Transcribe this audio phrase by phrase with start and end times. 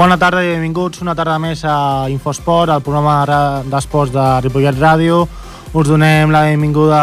[0.00, 3.18] Bona tarda i benvinguts una tarda més a Infosport, el programa
[3.68, 5.18] d'esports de Ripollet Ràdio.
[5.76, 7.00] Us donem la benvinguda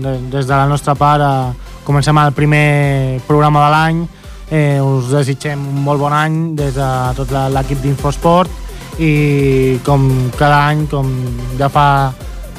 [0.00, 1.20] des de la nostra part.
[1.20, 1.82] A...
[1.84, 4.00] Comencem el primer programa de l'any.
[4.48, 6.88] Eh, us desitgem un molt bon any des de
[7.18, 9.12] tot l'equip d'Infosport i
[9.84, 11.12] com cada any, com
[11.60, 12.14] ja fa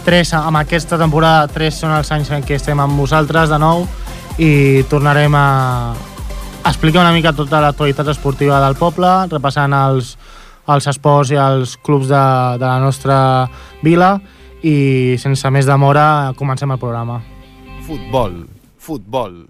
[0.06, 3.88] tres, amb aquesta temporada, tres són els anys en què estem amb vosaltres de nou
[4.38, 5.48] i tornarem a,
[6.66, 10.16] explica una mica tota l'actualitat esportiva del poble, repassant els,
[10.68, 12.24] els esports i els clubs de,
[12.60, 13.20] de la nostra
[13.84, 14.18] vila
[14.64, 17.22] i sense més demora comencem el programa.
[17.88, 18.44] Futbol,
[18.78, 19.46] futbol,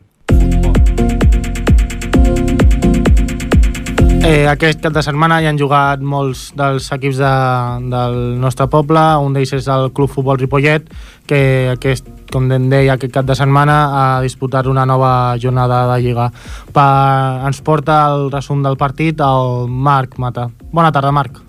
[4.30, 7.30] Eh, aquest cap de setmana hi han jugat molts dels equips de,
[7.90, 10.86] del nostre poble, un d'ells és el Club Futbol Ripollet,
[11.26, 11.40] que
[11.72, 16.30] aquest, com deia, aquest cap de setmana ha disputat una nova jornada de Lliga.
[16.74, 16.88] Pa,
[17.48, 20.50] ens porta el resum del partit el Marc Mata.
[20.72, 21.42] Bona tarda, Marc.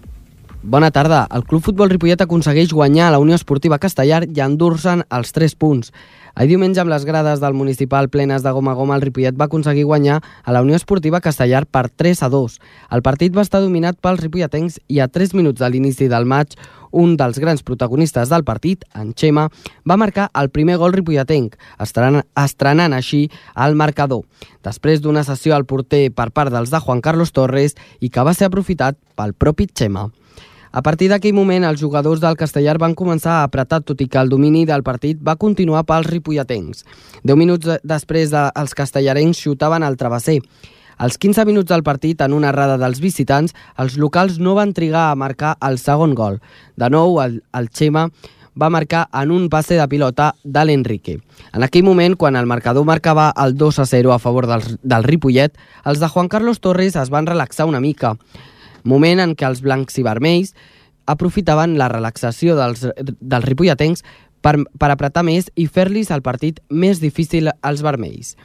[0.62, 1.26] Bona tarda.
[1.32, 5.88] El Club Futbol Ripollet aconsegueix guanyar la Unió Esportiva Castellar i endur-se'n els 3 punts.
[6.36, 9.48] El diumenge, amb les grades del municipal plenes de goma a goma, el Ripollet va
[9.48, 12.58] aconseguir guanyar a la Unió Esportiva Castellar per 3 a 2.
[12.92, 16.52] El partit va estar dominat pels ripolletens i a 3 minuts de l'inici del maig,
[16.90, 19.48] un dels grans protagonistes del partit, en Xema,
[19.88, 24.24] va marcar el primer gol ripolletenc, estrenant, estrenant així el marcador.
[24.66, 28.34] Després d'una sessió al porter per part dels de Juan Carlos Torres i que va
[28.34, 30.10] ser aprofitat pel propi Xema.
[30.72, 34.20] A partir d'aquell moment, els jugadors del Castellar van començar a apretar, tot i que
[34.20, 36.84] el domini del partit va continuar pels ripolletens.
[37.26, 40.38] Deu minuts després, de, els castellarencs xutaven al travesser.
[41.00, 45.06] Als 15 minuts del partit, en una errada dels visitants, els locals no van trigar
[45.08, 46.36] a marcar el segon gol.
[46.76, 48.02] De nou, el, el Xema
[48.60, 51.16] va marcar en un passe de pilota de l'Enrique.
[51.56, 55.08] En aquell moment, quan el marcador marcava el 2 a 0 a favor del, del
[55.08, 55.56] Ripollet,
[55.88, 58.18] els de Juan Carlos Torres es van relaxar una mica
[58.84, 60.52] moment en què els blancs i vermells
[61.08, 64.04] aprofitaven la relaxació dels, dels ripolletens
[64.44, 68.36] per, per apretar més i fer-los el partit més difícil als vermells.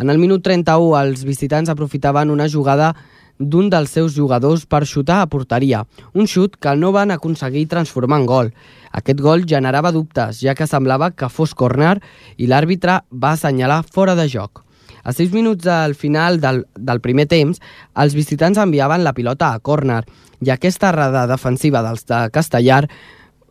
[0.00, 2.94] En el minut 31, els visitants aprofitaven una jugada
[3.36, 5.82] d'un dels seus jugadors per xutar a porteria,
[6.16, 8.48] un xut que no van aconseguir transformar en gol.
[8.96, 11.98] Aquest gol generava dubtes, ja que semblava que fos córner
[12.40, 14.64] i l'àrbitre va assenyalar fora de joc.
[15.04, 17.60] A 6 minuts al final del, del primer temps,
[17.92, 20.00] els visitants enviaven la pilota a córner
[20.40, 22.86] i aquesta errada defensiva dels de Castellar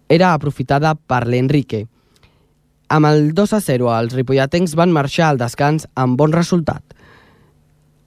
[0.10, 1.86] era aprofitada per l'Enrique.
[2.90, 6.82] Amb el 2 a 0, els ripolletens van marxar al descans amb bon resultat.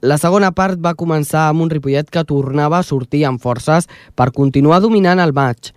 [0.03, 3.87] La segona part va començar amb un Ripollet que tornava a sortir amb forces
[4.19, 5.71] per continuar dominant el maig.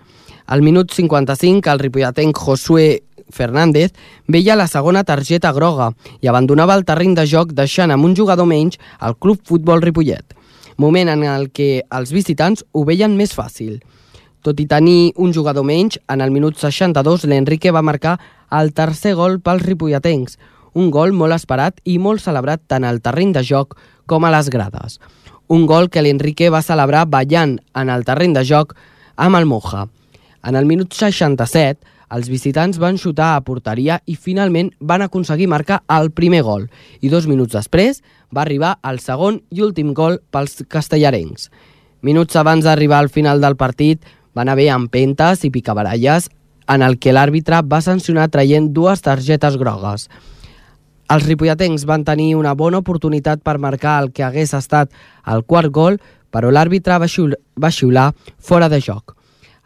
[0.49, 3.93] Al minut 55, el ripolletenc Josué Fernández
[4.25, 8.49] veia la segona targeta groga i abandonava el terreny de joc deixant amb un jugador
[8.49, 10.33] menys el Club Futbol Ripollet,
[10.77, 13.77] moment en el que els visitants ho veien més fàcil.
[14.41, 18.17] Tot i tenir un jugador menys, en el minut 62 l'Enrique va marcar
[18.51, 20.37] el tercer gol pels ripolletens,
[20.75, 24.49] un gol molt esperat i molt celebrat tant al terreny de joc com a les
[24.51, 24.99] grades.
[25.47, 28.75] Un gol que l'Enrique va celebrar ballant en el terreny de joc
[29.15, 29.85] amb el Moja.
[30.43, 31.79] En el minut 67,
[32.15, 36.67] els visitants van xutar a porteria i finalment van aconseguir marcar el primer gol
[37.01, 38.03] i dos minuts després
[38.35, 41.49] va arribar el segon i últim gol pels castellarencs.
[42.05, 44.03] Minuts abans d'arribar al final del partit
[44.35, 46.29] van haver empentes i picabaralles
[46.67, 50.07] en el que l'àrbitre va sancionar traient dues targetes grogues.
[51.13, 54.89] Els ripolletens van tenir una bona oportunitat per marcar el que hagués estat
[55.29, 55.99] el quart gol,
[56.33, 58.09] però l'àrbitre va, xiular, va xiular
[58.39, 59.13] fora de joc.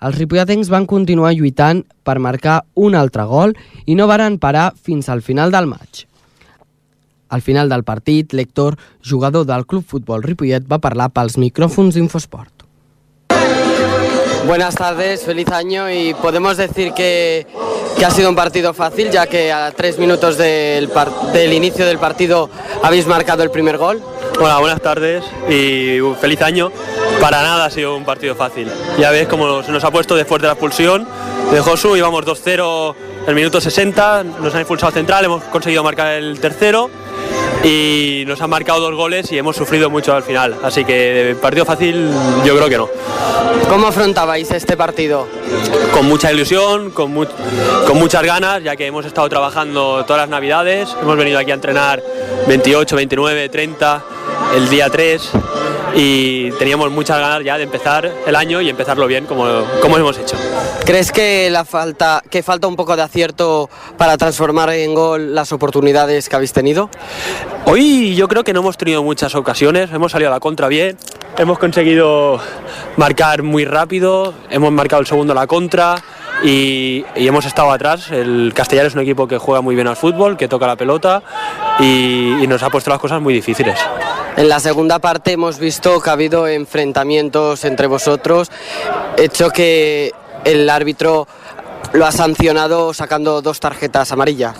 [0.03, 3.55] Els ripolletens van continuar lluitant per marcar un altre gol
[3.85, 6.05] i no varen parar fins al final del maig.
[7.29, 12.68] Al final del partit, l'Héctor, jugador del Club Futbol Ripollet, va parlar pels micròfons d'Infosport.
[14.49, 17.45] Buenas tardes, feliz año y podemos decir que,
[18.03, 20.89] ha sido un partido fácil ya que a tres minutos del,
[21.53, 22.49] inicio del partido
[22.81, 24.01] habéis marcado el primer gol.
[24.39, 26.71] Hola, buenas tardes y un feliz año.
[27.21, 28.71] Para nada ha sido un partido fácil.
[28.97, 31.07] Ya ves cómo se nos ha puesto después de la expulsión
[31.51, 32.95] de Josu, íbamos 2-0
[33.27, 36.89] el minuto 60, nos han expulsado central, hemos conseguido marcar el tercero
[37.63, 40.55] y nos han marcado dos goles y hemos sufrido mucho al final.
[40.63, 42.09] Así que partido fácil
[42.45, 42.89] yo creo que no.
[43.67, 45.27] ¿Cómo afrontabais este partido?
[45.93, 47.25] Con mucha ilusión, con, mu
[47.85, 51.55] con muchas ganas, ya que hemos estado trabajando todas las navidades, hemos venido aquí a
[51.55, 52.01] entrenar
[52.47, 54.03] 28, 29, 30,
[54.55, 55.31] el día 3
[55.95, 59.45] y teníamos muchas ganas ya de empezar el año y empezarlo bien como,
[59.81, 60.35] como hemos hecho.
[60.85, 65.51] ¿Crees que, la falta, que falta un poco de acierto para transformar en gol las
[65.51, 66.89] oportunidades que habéis tenido?
[67.65, 70.97] Hoy yo creo que no hemos tenido muchas ocasiones, hemos salido a la contra bien,
[71.37, 72.39] hemos conseguido
[72.97, 76.01] marcar muy rápido, hemos marcado el segundo a la contra
[76.43, 78.11] y, hemos estado atrás.
[78.11, 81.21] El Castellar es un equipo que juega muy bien al fútbol, que toca la pelota
[81.79, 83.79] y, y nos ha puesto las cosas muy difíciles.
[84.37, 88.49] En la segunda parte hemos visto que ha habido enfrentamientos entre vosotros,
[89.17, 90.13] hecho que
[90.45, 91.27] el árbitro
[91.93, 94.55] lo ha sancionado sacando dos tarjetas amarillas.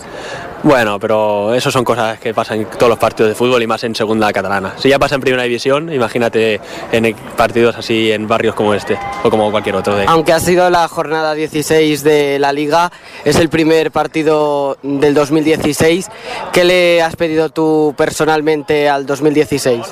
[0.62, 3.82] Bueno, pero eso son cosas que pasan en todos los partidos de fútbol y más
[3.84, 4.74] en segunda catalana.
[4.76, 6.60] Si ya pasa en primera división, imagínate
[6.92, 9.96] en partidos así en barrios como este o como cualquier otro.
[9.96, 10.04] De...
[10.06, 12.92] Aunque ha sido la jornada 16 de la liga,
[13.24, 16.08] es el primer partido del 2016.
[16.52, 19.86] ¿Qué le has pedido tú personalmente al 2016?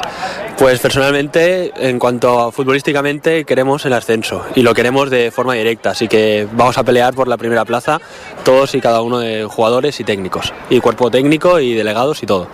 [0.58, 5.90] Pues personalmente, en cuanto a futbolísticamente, queremos el ascenso y lo queremos de forma directa,
[5.90, 8.00] así que vamos a pelear por la primera plaza
[8.42, 12.48] todos y cada uno de jugadores y técnicos, y cuerpo técnico y delegados y todo.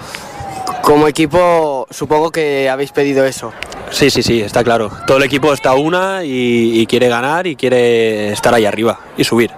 [0.83, 3.53] Como equipo, supongo que habéis pedido eso.
[3.91, 4.91] Sí, sí, sí, está claro.
[5.07, 9.25] Todo el equipo está una y, y quiere ganar y quiere estar ahí arriba y
[9.25, 9.51] subir.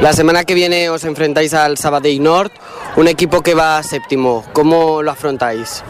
[0.00, 2.52] La semana que viene os enfrentáis al Sabadell Nord,
[2.96, 4.44] un equipo que va séptimo.
[4.52, 5.82] ¿Cómo lo afrontáis?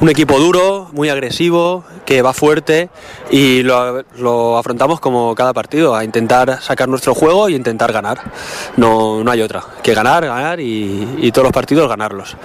[0.00, 2.88] Un equipo duro, muy agresivo, que va fuerte
[3.30, 8.32] y lo, lo afrontamos como cada partido, a intentar sacar nuestro juego y intentar ganar.
[8.78, 12.36] No, no hay otra, que ganar, ganar y, y todos los partidos ganarlos.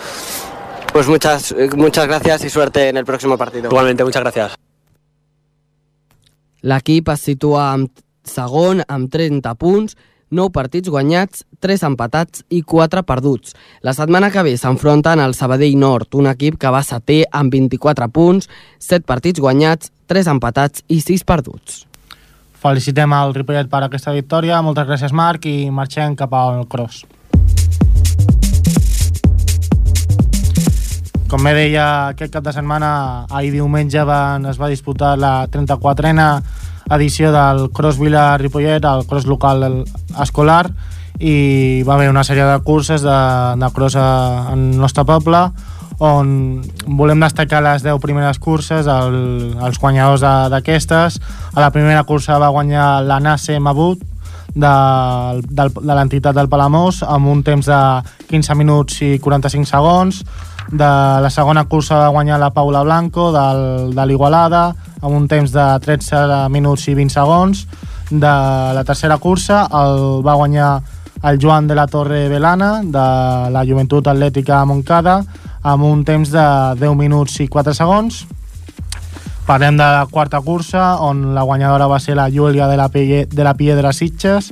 [0.91, 3.69] Pues muchas, muchas gracias y suerte en el próximo partido.
[3.69, 4.55] Igualmente, muchas gracias.
[6.65, 7.91] L'equip es situa amb
[8.25, 9.93] segon amb 30 punts,
[10.35, 13.55] 9 partits guanyats, 3 empatats i 4 perduts.
[13.81, 18.11] La setmana que ve s'enfronten al Sabadell Nord, un equip que va setè amb 24
[18.11, 18.51] punts,
[18.83, 21.85] 7 partits guanyats, 3 empatats i 6 perduts.
[22.59, 27.05] Felicitem al Ripollet per aquesta victòria, moltes gràcies Marc i marxem cap al cross.
[31.25, 32.89] Com bé deia, aquest cap de setmana,
[33.33, 36.29] ahir diumenge van, es va disputar la 34a
[36.89, 39.83] edició del Cross Vila Ripollet, el cross local
[40.21, 40.67] escolar,
[41.19, 43.19] i va haver una sèrie de curses de,
[43.61, 45.47] de cross a, en el nostre poble,
[46.03, 46.61] on
[46.99, 51.21] volem destacar les 10 primeres curses, el, els guanyadors d'aquestes.
[51.53, 54.01] A la primera cursa va guanyar la Nace Mabut,
[54.55, 54.73] de,
[55.45, 57.79] del, de l'entitat del Palamós amb un temps de
[58.31, 60.23] 15 minuts i 45 segons
[60.71, 60.87] de
[61.21, 64.67] la segona cursa va guanyar la Paula Blanco del, de l'Igualada
[65.01, 67.65] amb un temps de 13 minuts i 20 segons.
[68.09, 68.33] De
[68.73, 70.69] la tercera cursa el va guanyar
[71.25, 73.05] el Joan de la Torre Velana de
[73.53, 75.21] la Joventut Atlètica Montcada
[75.65, 76.47] amb un temps de
[76.81, 78.25] 10 minuts i 4 segons
[79.45, 83.27] Parlem de la quarta cursa, on la guanyadora va ser la Júlia de la, Pie,
[83.29, 84.51] de la Piedra Sitges,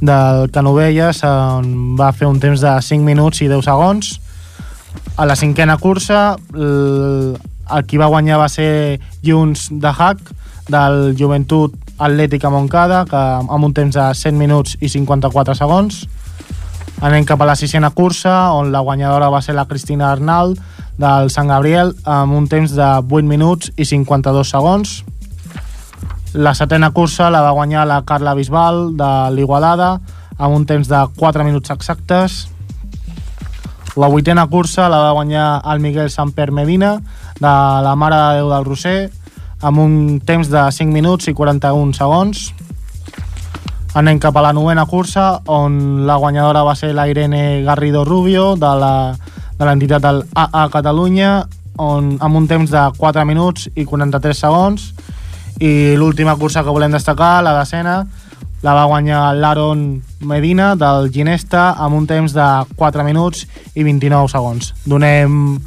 [0.00, 4.12] del Canovelles, on va fer un temps de 5 minuts i 10 segons.
[5.18, 7.34] A la cinquena cursa, el,
[7.74, 10.30] el qui va guanyar va ser Junts de Hack,
[10.70, 16.04] del Joventut Atlètica Montcada, que amb un temps de 100 minuts i 54 segons.
[17.02, 20.54] Anem cap a la sisena cursa, on la guanyadora va ser la Cristina Arnal,
[21.00, 25.00] del Sant Gabriel, amb un temps de 8 minuts i 52 segons.
[26.36, 29.94] La setena cursa la va guanyar la Carla Bisbal, de l'Igualada,
[30.36, 32.48] amb un temps de 4 minuts exactes.
[33.96, 36.98] La vuitena cursa la va guanyar el Miguel Samper Medina,
[37.40, 37.54] de
[37.86, 39.10] la Mare de Déu del Roser,
[39.60, 42.50] amb un temps de 5 minuts i 41 segons.
[43.96, 48.54] Anem cap a la novena cursa, on la guanyadora va ser la Irene Garrido Rubio,
[48.54, 48.94] de la
[49.60, 51.30] de l'entitat del AA Catalunya,
[51.76, 54.90] on, amb un temps de 4 minuts i 43 segons.
[55.60, 58.00] I l'última cursa que volem destacar, la decena,
[58.64, 64.32] la va guanyar l'Aaron Medina del Ginesta amb un temps de 4 minuts i 29
[64.32, 64.72] segons.
[64.88, 65.60] Donem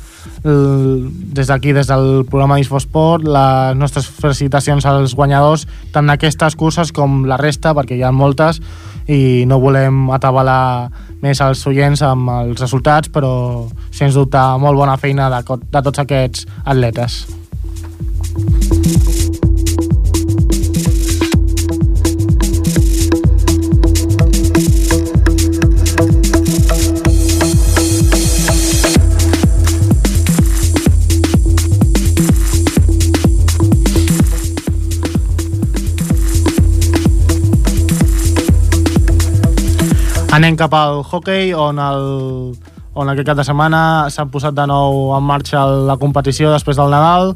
[0.44, 7.24] des d'aquí, des del programa d'Infosport, les nostres felicitacions als guanyadors tant d'aquestes curses com
[7.30, 8.62] la resta, perquè hi ha moltes
[9.08, 10.90] i no volem atabalar
[11.24, 13.32] més als oients amb els resultats, però
[13.92, 17.24] sens dubte molt bona feina de, de tots aquests atletes.
[40.34, 42.06] Anem cap al hockey, on, el,
[42.98, 46.90] on aquest cap de setmana s'ha posat de nou en marxa la competició després del
[46.90, 47.36] Nadal.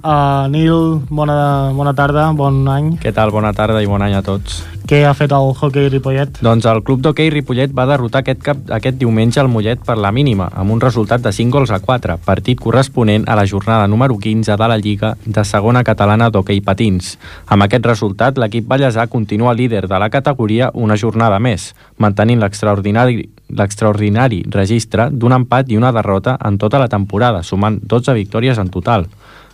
[0.00, 2.94] Uh, Nil, bona, bona tarda, bon any.
[3.02, 3.32] Què tal?
[3.34, 4.62] Bona tarda i bon any a tots.
[4.88, 6.40] Què ha fet el hoquei Ripollet?
[6.42, 10.10] Doncs el club d'hoquei Ripollet va derrotar aquest, cap, aquest diumenge al Mollet per la
[10.10, 14.16] mínima, amb un resultat de 5 gols a 4, partit corresponent a la jornada número
[14.18, 17.12] 15 de la Lliga de segona catalana d'hoquei patins.
[17.46, 23.28] Amb aquest resultat, l'equip ballesà continua líder de la categoria una jornada més, mantenint l'extraordinari
[23.50, 28.70] l'extraordinari registre d'un empat i una derrota en tota la temporada, sumant 12 victòries en
[28.70, 29.06] total.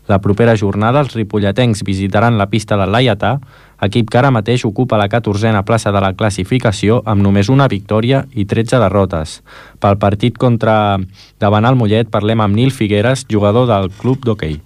[0.06, 3.36] La propera jornada els ripolletens visitaran la pista del Laietà,
[3.82, 8.24] equip que ara mateix ocupa la 14a plaça de la classificació amb només una victòria
[8.32, 9.40] i 13 derrotes.
[9.82, 10.98] Pel partit contra
[11.42, 14.60] davant el Mollet parlem amb Nil Figueres, jugador del club d'hoquei.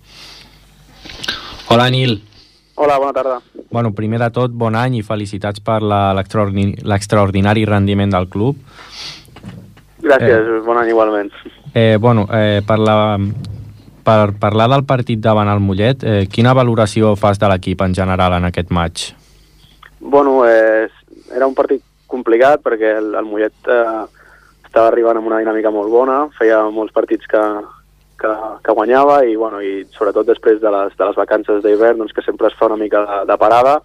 [1.71, 2.21] Hola, Nil.
[2.75, 3.41] Hola, bona tarda.
[3.71, 8.57] Bueno, primer de tot, bon any i felicitats per l'extraordinari rendiment del club.
[10.01, 11.31] Gràcies, eh, bon any igualment.
[11.75, 13.19] Eh, bueno, eh, per la,
[14.05, 18.39] per parlar del partit davant el Mollet, eh, quina valoració fas de l'equip en general
[18.39, 19.11] en aquest maig?
[20.01, 20.89] Bueno, eh,
[21.35, 24.01] era un partit complicat perquè el, el Mollet eh,
[24.67, 27.43] estava arribant amb una dinàmica molt bona, feia molts partits que,
[28.21, 32.15] que, que guanyava i, bueno, i sobretot després de les, de les vacances d'hivern, doncs,
[32.15, 33.81] que sempre es fa una mica de, de parada,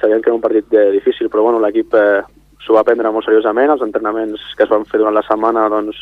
[0.00, 2.22] sabíem que era un partit de, difícil, però bueno, l'equip eh,
[2.64, 5.98] s'ho va prendre molt seriosament, els entrenaments que es van fer durant la setmana doncs,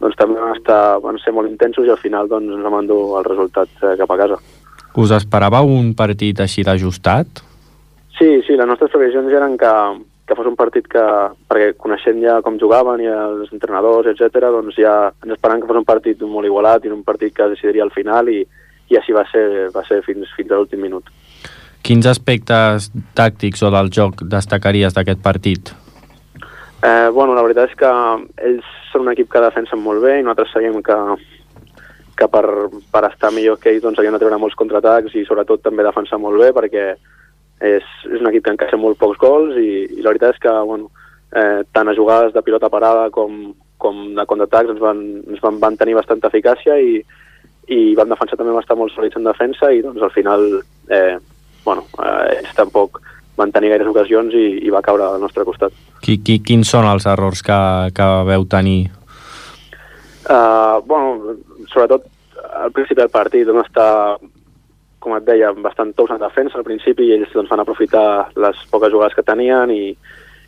[0.00, 3.18] doncs també van, estar, van ser molt intensos i al final doncs, ens vam endur
[3.18, 4.40] el resultat eh, cap a casa.
[5.00, 7.42] Us esperàveu un partit així d'ajustat?
[8.14, 9.72] Sí, sí, les nostres previsions eren que,
[10.26, 11.02] que fos un partit que,
[11.50, 15.80] perquè coneixent ja com jugaven i els entrenadors, etc, doncs ja ens esperàvem que fos
[15.82, 18.44] un partit molt igualat i un partit que es decidiria al final i,
[18.90, 21.10] i així va ser, va ser fins, fins a l'últim minut.
[21.84, 25.74] Quins aspectes tàctics o del joc destacaries d'aquest partit?
[26.84, 27.90] Eh, bueno, la veritat és que
[28.44, 30.96] ells són un equip que defensen molt bé i nosaltres sabíem que,
[32.18, 32.44] que per,
[32.92, 36.18] per estar millor que ells doncs, havien de treure molts contraatacs i sobretot també defensar
[36.20, 40.12] molt bé perquè és, és un equip que encaixa molt pocs gols i, i la
[40.12, 40.90] veritat és que bueno,
[41.32, 45.62] eh, tant a jugades de pilota parada com, com de contraatacs ens, van, ens van,
[45.64, 47.00] van tenir bastanta eficàcia i,
[47.72, 50.46] i vam defensar també vam estar molt sòlids en defensa i doncs al final
[50.92, 51.16] eh,
[51.64, 53.00] bueno, eh, ells tampoc
[53.40, 55.72] van tenir gaires ocasions i, i va caure al nostre costat.
[56.04, 57.58] Qui, qui, quins són els errors que,
[57.96, 58.90] que veu tenir?
[60.28, 61.36] Uh, bueno,
[61.72, 62.04] sobretot
[62.60, 63.86] al principi del partit, on està,
[65.00, 68.06] com et deia, bastant tous en defensa al principi i ells doncs, van aprofitar
[68.40, 69.94] les poques jugades que tenien i,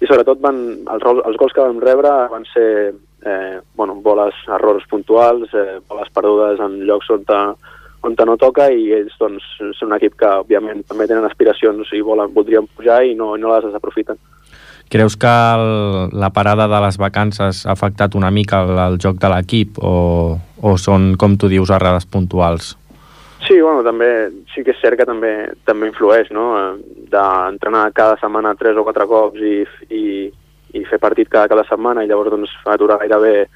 [0.01, 0.61] i sobretot van,
[0.93, 6.13] els, els gols que vam rebre van ser eh, bueno, boles, errors puntuals, eh, boles
[6.15, 7.41] perdudes en llocs on, ta,
[8.07, 9.45] on no toca i ells doncs,
[9.79, 13.53] són un equip que òbviament també tenen aspiracions i volen, voldrien pujar i no, no
[13.55, 14.21] les desaprofiten.
[14.88, 19.19] Creus que el, la parada de les vacances ha afectat una mica el, el joc
[19.23, 22.76] de l'equip o, o són, com tu dius, errades puntuals?
[23.47, 24.09] Sí, bueno, també,
[24.55, 25.33] sí que és cert que també
[25.66, 26.47] també influeix, no?
[27.12, 29.59] D'entrenar cada setmana tres o quatre cops i,
[29.90, 30.05] i,
[30.75, 33.47] i fer partit cada, cada setmana i llavors doncs, aturar gairebé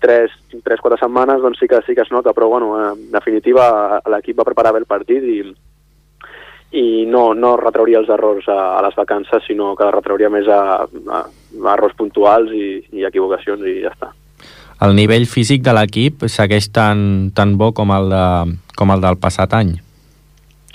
[0.00, 0.32] 3,
[0.64, 4.38] 3 4 setmanes doncs sí que, sí que es nota, però bueno, en definitiva l'equip
[4.38, 5.40] va preparar bé el partit i,
[6.72, 10.60] i no, no retrauria els errors a, a les vacances, sinó que retrauria més a,
[10.84, 14.12] a, a errors puntuals i, i equivocacions i ja està.
[14.84, 19.16] El nivell físic de l'equip segueix tan, tan bo com el, de, com el del
[19.22, 19.72] passat any?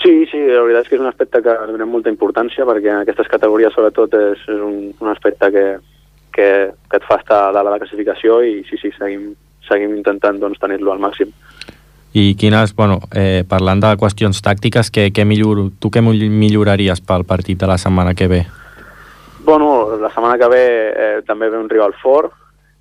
[0.02, 3.04] Sí, sí, la veritat és que és un aspecte que donem molta importància perquè en
[3.04, 5.66] aquestes categories sobretot és, és un, un aspecte que,
[6.34, 6.48] que,
[6.90, 9.28] que et fa estar a dalt la classificació i sí, sí, seguim,
[9.68, 11.30] seguim intentant doncs, tenir-lo al màxim.
[12.12, 17.24] I quines, bueno, eh, parlant de qüestions tàctiques, què, què millor, tu què milloraries pel
[17.24, 18.42] partit de la setmana que ve?
[19.46, 22.34] Bueno, la setmana que ve eh, també ve un rival fort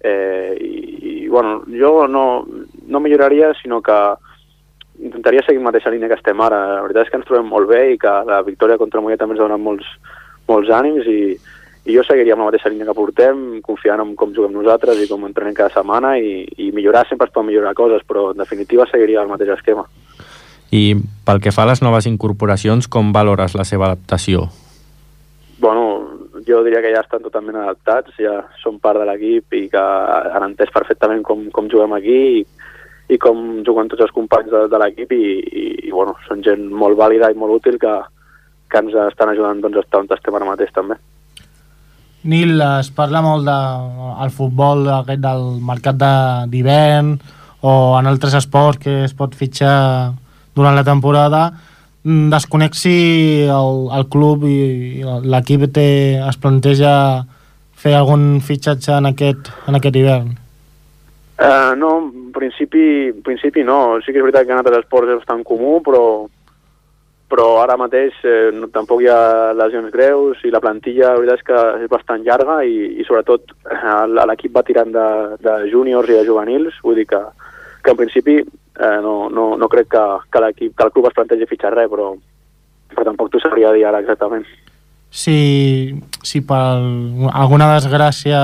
[0.04, 2.46] eh, i, i, bueno, jo no,
[2.88, 3.98] no milloraria, sinó que
[5.02, 6.60] intentaria seguir la mateixa línia que estem ara.
[6.76, 9.38] La veritat és que ens trobem molt bé i que la victòria contra Mollà també
[9.38, 9.88] ens ha donat molts,
[10.52, 11.22] molts ànims i,
[11.86, 15.08] i jo seguiria amb la mateixa línia que portem, confiant en com juguem nosaltres i
[15.10, 18.86] com entrenem cada setmana i, i millorar sempre es pot millorar coses, però en definitiva
[18.92, 19.88] seguiria el mateix esquema.
[20.72, 20.94] I
[21.26, 24.46] pel que fa a les noves incorporacions, com valores la seva adaptació?
[25.62, 25.84] Bueno,
[26.48, 30.48] jo diria que ja estan totalment adaptats, ja són part de l'equip i que han
[30.48, 32.42] entès perfectament com, com juguem aquí i,
[33.12, 36.70] i com juguen tots els companys de, de l'equip i, i, i bueno, són gent
[36.70, 37.94] molt vàlida i molt útil que,
[38.70, 40.98] que ens estan ajudant doncs, a estar on estem ara mateix també.
[42.24, 43.88] Nil, es parla molt del
[44.22, 45.98] de, futbol aquest del mercat
[46.52, 47.16] d'hivern
[47.66, 50.14] o en altres esports que es pot fitxar
[50.54, 51.48] durant la temporada
[52.04, 52.96] mm, desconec si
[53.50, 56.94] el, el club i l'equip es planteja
[57.82, 60.36] fer algun fitxatge en aquest, en aquest hivern.
[61.42, 63.98] Uh, no, en principi, en principi no.
[64.06, 66.04] Sí que és veritat que en altres esports és bastant comú, però,
[67.32, 71.40] però ara mateix eh, no, tampoc hi ha lesions greus i la plantilla la veritat
[71.40, 75.08] és que és bastant llarga i, i sobretot eh, l'equip va tirant de,
[75.40, 77.22] de júniors i de juvenils, vull dir que,
[77.86, 81.16] que en principi eh, no, no, no crec que, que l'equip que el club es
[81.16, 82.12] plantegi fitxar res, però,
[82.92, 84.48] però tampoc t'ho sabria dir ara exactament.
[85.12, 85.92] Si,
[86.24, 86.62] si per
[87.36, 88.42] alguna desgràcia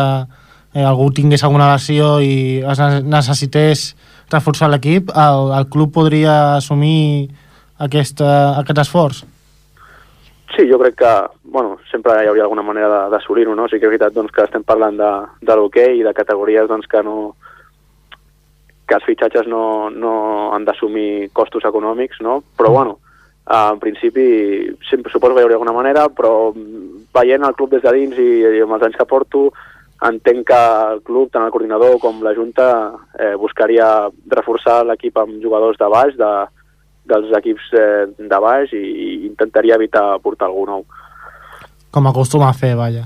[0.74, 3.90] eh, algú tingués alguna lesió i es necessités
[4.32, 7.30] reforçar l'equip, el, el club podria assumir
[7.80, 8.30] aquesta,
[8.62, 9.24] aquest esforç?
[10.56, 13.68] Sí, jo crec que bueno, sempre hi hauria alguna manera d'assolir-ho, no?
[13.68, 15.12] Sí que és veritat doncs, que estem parlant de,
[15.46, 17.36] de l'hoquei i de categories doncs, que no
[18.88, 20.14] que els fitxatges no, no
[20.56, 22.40] han d'assumir costos econòmics, no?
[22.56, 23.00] Però, bueno,
[23.48, 24.28] en principi,
[24.90, 28.30] sempre suposo que hi hauria alguna manera, però veient el club des de dins i,
[28.60, 29.50] i amb els anys que porto,
[30.08, 30.62] entenc que
[30.94, 32.70] el club, tant el coordinador com la Junta,
[33.20, 36.32] eh, buscaria reforçar l'equip amb jugadors de baix, de,
[37.10, 40.86] dels equips eh, de baix i, i intentaria evitar portar algú nou.
[41.92, 43.06] Com acostuma a fer, vaja.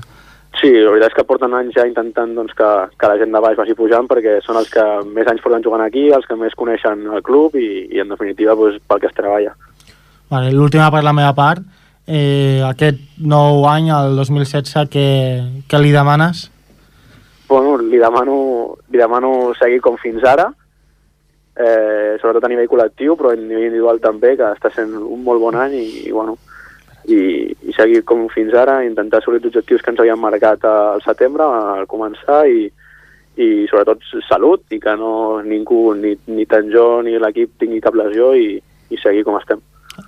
[0.60, 2.68] Sí, la veritat és que porten anys ja intentant doncs, que,
[3.00, 5.82] que la gent de baix vagi pujant perquè són els que més anys porten jugant
[5.84, 9.16] aquí, els que més coneixen el club i, i en definitiva doncs, pel que es
[9.16, 9.54] treballa.
[10.32, 11.64] Vale, L'última per la meva part,
[12.06, 15.06] eh, aquest nou any, el 2016, què,
[15.68, 16.46] què li demanes?
[17.48, 18.36] Bueno, li demano,
[18.92, 20.46] li demano seguir com fins ara,
[21.56, 25.42] eh, sobretot a nivell col·lectiu, però a nivell individual també, que està sent un molt
[25.42, 26.36] bon any i, i bueno,
[27.04, 27.18] i,
[27.66, 31.44] i seguir com fins ara, intentar assolir els objectius que ens havíem marcat al setembre,
[31.44, 32.68] al començar, i,
[33.42, 37.96] i sobretot salut, i que no ningú, ni, ni tant jo ni l'equip tingui cap
[37.98, 38.56] lesió i,
[38.92, 39.62] i seguir com estem.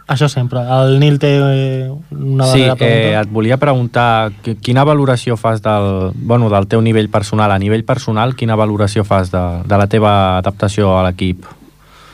[0.09, 0.61] Això sempre.
[0.61, 2.87] El Nil té eh, una Sí, darrera pregunta.
[2.89, 7.51] eh, et volia preguntar qui- quina valoració fas del, bueno, del teu nivell personal.
[7.53, 11.45] A nivell personal, quina valoració fas de, de la teva adaptació a l'equip?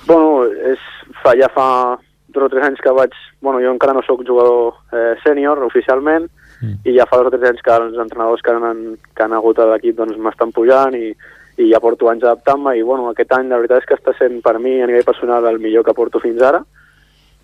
[0.06, 0.78] Bueno, és,
[1.22, 1.96] fa, ja fa
[2.28, 3.14] dos o tres anys que vaig...
[3.40, 6.26] Bueno, jo encara no sóc jugador eh, sènior oficialment
[6.60, 6.82] mm.
[6.84, 8.82] i ja fa dos o tres anys que els entrenadors que han,
[9.14, 11.14] que han hagut a l'equip doncs, m'estan pujant i,
[11.56, 14.42] i ja porto anys adaptant-me i bueno, aquest any la veritat és que està sent
[14.44, 16.60] per mi a nivell personal el millor que porto fins ara.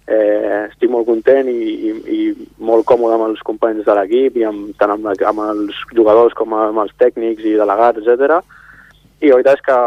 [0.07, 2.19] Eh, estic molt content i, i, i
[2.63, 6.37] molt còmode amb els companys de l'equip i amb, tant amb, la, amb els jugadors
[6.39, 8.37] com amb els tècnics i delegats, etc.
[9.19, 9.79] I la veritat és que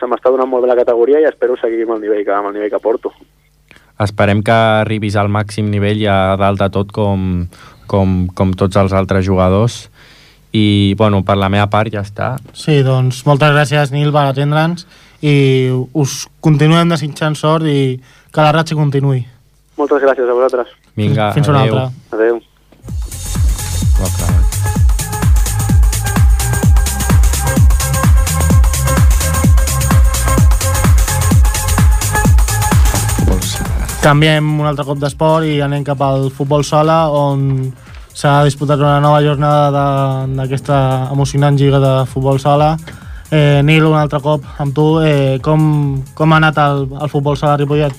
[0.00, 2.50] se m'està donant molt bé la categoria i espero seguir amb el nivell que, amb
[2.50, 3.12] el nivell que porto.
[4.00, 7.44] Esperem que arribis al màxim nivell i a dalt de tot com,
[7.86, 9.84] com, com tots els altres jugadors.
[10.50, 12.32] I, bueno, per la meva part ja està.
[12.58, 14.88] Sí, doncs moltes gràcies, Nil, per atendre'ns
[15.20, 18.00] i us continuem desitjant sort i
[18.32, 19.24] que la ratxa continuï.
[19.80, 20.68] Moltes gràcies a vosaltres.
[20.96, 21.78] Vinga, Fins una adéu.
[21.78, 22.18] altra.
[22.18, 22.40] Adéu.
[34.00, 37.68] Canviem un altre cop d'esport i anem cap al futbol sala, on
[38.16, 39.82] s'ha disputat una nova jornada
[40.38, 40.78] d'aquesta
[41.12, 42.72] emocionant lliga de futbol sala.
[43.30, 47.36] Eh, Nil, un altre cop amb tu, eh, com, com ha anat el, el futbol
[47.38, 47.92] sala a Ripollet?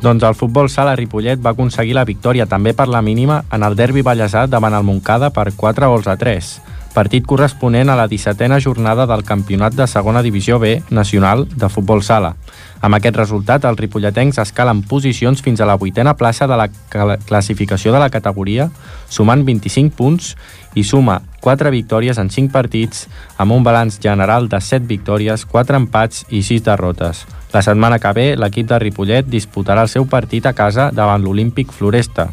[0.00, 3.74] Doncs el futbol sala Ripollet va aconseguir la victòria també per la mínima en el
[3.74, 6.50] derbi ballesat davant el Montcada per 4 gols a 3,
[6.94, 12.04] partit corresponent a la 17a jornada del campionat de segona divisió B nacional de futbol
[12.06, 12.36] sala.
[12.80, 17.18] Amb aquest resultat, els ripolletens escalen posicions fins a la vuitena plaça de la cla-
[17.18, 18.70] classificació de la categoria,
[19.10, 20.36] sumant 25 punts
[20.78, 25.76] i suma 4 victòries en 5 partits, amb un balanç general de 7 victòries, 4
[25.82, 27.26] empats i 6 derrotes.
[27.52, 31.72] La setmana que ve, l'equip de Ripollet disputarà el seu partit a casa davant l'Olímpic
[31.72, 32.28] Floresta,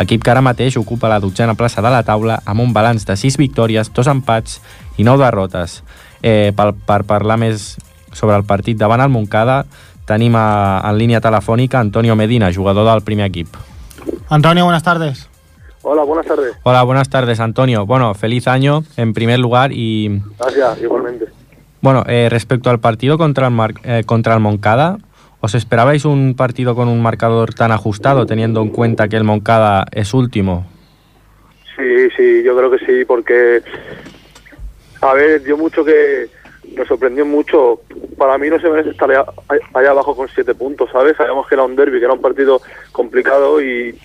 [0.00, 3.16] equip que ara mateix ocupa la dotzena plaça de la taula amb un balanç de
[3.18, 4.60] 6 victòries, 2 empats
[4.96, 5.80] i 9 derrotes.
[6.22, 7.74] Eh, per, per parlar més
[8.12, 9.64] sobre el partit davant el Montcada,
[10.06, 13.58] tenim a, en línia telefònica Antonio Medina, jugador del primer equip.
[14.28, 15.28] Antonio, buenas tardes.
[15.82, 16.56] Hola, buenas tardes.
[16.62, 17.86] Hola, buenas tardes, Antonio.
[17.86, 21.39] Bueno, feliz año en primer lugar y Gracias, igualmente.
[21.82, 24.98] Bueno, eh, respecto al partido contra el, Mar- eh, contra el Moncada,
[25.40, 29.86] ¿os esperabais un partido con un marcador tan ajustado, teniendo en cuenta que el Moncada
[29.92, 30.66] es último?
[31.76, 33.62] Sí, sí, yo creo que sí, porque,
[35.00, 36.28] a ver, dio mucho que
[36.76, 37.80] nos sorprendió mucho.
[38.18, 41.16] Para mí no se merece estar allá, abajo con siete puntos, ¿sabes?
[41.16, 42.60] Sabíamos que era un derby, que era un partido
[42.92, 43.98] complicado y,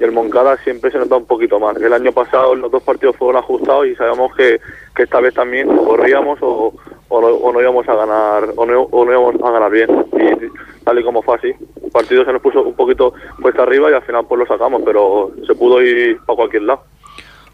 [0.00, 1.76] el Moncada siempre se nota un poquito más.
[1.76, 4.58] El año pasado los dos partidos fueron ajustados y sabíamos que,
[4.96, 6.74] que esta vez también corríamos o,
[7.10, 9.88] o, no, o no íbamos a ganar o no, o no íbamos a ganar bien.
[10.14, 11.52] Y tal y como fue así.
[11.84, 14.80] El partido se nos puso un poquito puesta arriba y al final pues lo sacamos,
[14.84, 16.82] pero se pudo ir para cualquier lado.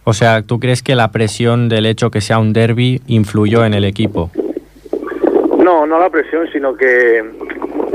[0.05, 3.75] O sea, ¿tú crees que la presión del hecho que sea un derby influyó en
[3.75, 4.31] el equipo?
[5.59, 7.25] No, no la presión, sino que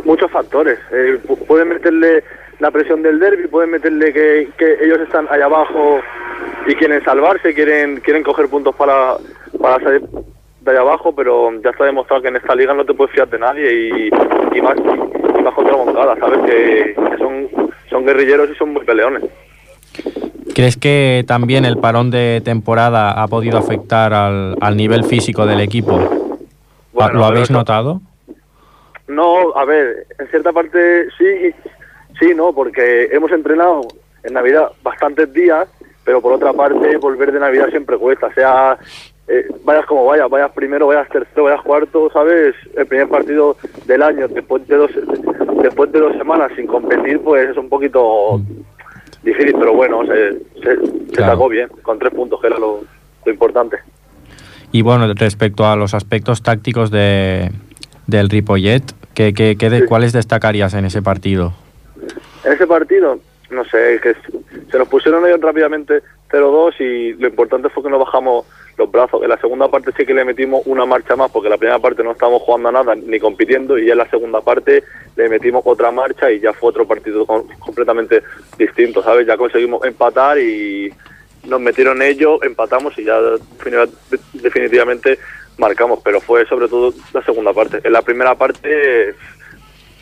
[0.04, 0.78] muchos factores.
[0.92, 2.24] Eh, pu- pueden meterle
[2.60, 6.00] la presión del derby, pueden meterle que, que ellos están allá abajo
[6.68, 9.16] y quieren salvarse, quieren quieren coger puntos para,
[9.62, 10.02] para salir
[10.62, 13.28] de allá abajo, pero ya está demostrado que en esta liga no te puedes fiar
[13.30, 14.08] de nadie y,
[14.58, 16.40] y más y más contra Moncada, ¿sabes?
[16.46, 17.48] Que, que son,
[17.90, 19.24] son guerrilleros y son muy peleones.
[20.54, 25.62] ¿Crees que también el parón de temporada ha podido afectar al, al nivel físico del
[25.62, 25.98] equipo?
[26.94, 28.02] Bueno, ¿Lo habéis eso- notado?
[29.08, 31.54] No, a ver, en cierta parte sí,
[32.20, 33.82] sí, no, porque hemos entrenado
[34.24, 35.68] en Navidad bastantes días,
[36.06, 38.78] pero por otra parte volver de Navidad siempre cuesta, sea
[39.32, 42.54] eh, vayas como vayas, vayas primero, vayas tercero, vayas cuarto, ¿sabes?
[42.76, 44.92] El primer partido del año después de dos
[45.62, 48.42] después de dos semanas sin competir, pues es un poquito
[49.24, 51.34] difícil, pero bueno, se, se, se Claro.
[51.34, 52.82] sacó bien, con tres puntos, que era lo,
[53.26, 53.78] lo importante.
[54.72, 57.52] Y bueno, respecto a los aspectos tácticos de,
[58.08, 58.82] del Ripollet,
[59.14, 59.86] ¿qué, qué, qué de- Sí.
[59.86, 61.54] ¿cuáles destacarías en ese partido?
[62.44, 63.20] En ese partido,
[63.52, 64.16] no sé, que
[64.72, 68.46] se nos pusieron ellos rápidamente 0-2 y lo importante fue que no bajamos
[68.82, 69.22] los brazos.
[69.24, 72.04] En la segunda parte sí que le metimos una marcha más porque la primera parte
[72.04, 74.84] no estábamos jugando a nada ni compitiendo y ya en la segunda parte
[75.16, 78.24] le metimos otra marcha y ya fue otro partido completamente
[78.58, 79.28] distinto, ¿sabes?
[79.28, 80.92] Ya conseguimos empatar y
[81.48, 83.90] nos metieron ellos, empatamos y ya defini-
[84.34, 85.20] definitivamente
[85.58, 87.80] marcamos, pero fue sobre todo la segunda parte.
[87.84, 89.14] En la primera parte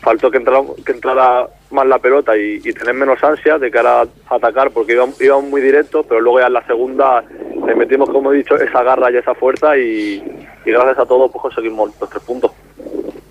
[0.00, 4.02] faltó que entrara, que entrara más la pelota y, y tener menos ansia de cara
[4.02, 7.22] a atacar porque íbamos, íbamos muy directos, pero luego ya en la segunda
[7.66, 10.22] le metimos, como he dicho, esa garra y esa fuerza y,
[10.64, 12.50] y gracias a todo pues conseguimos los tres puntos.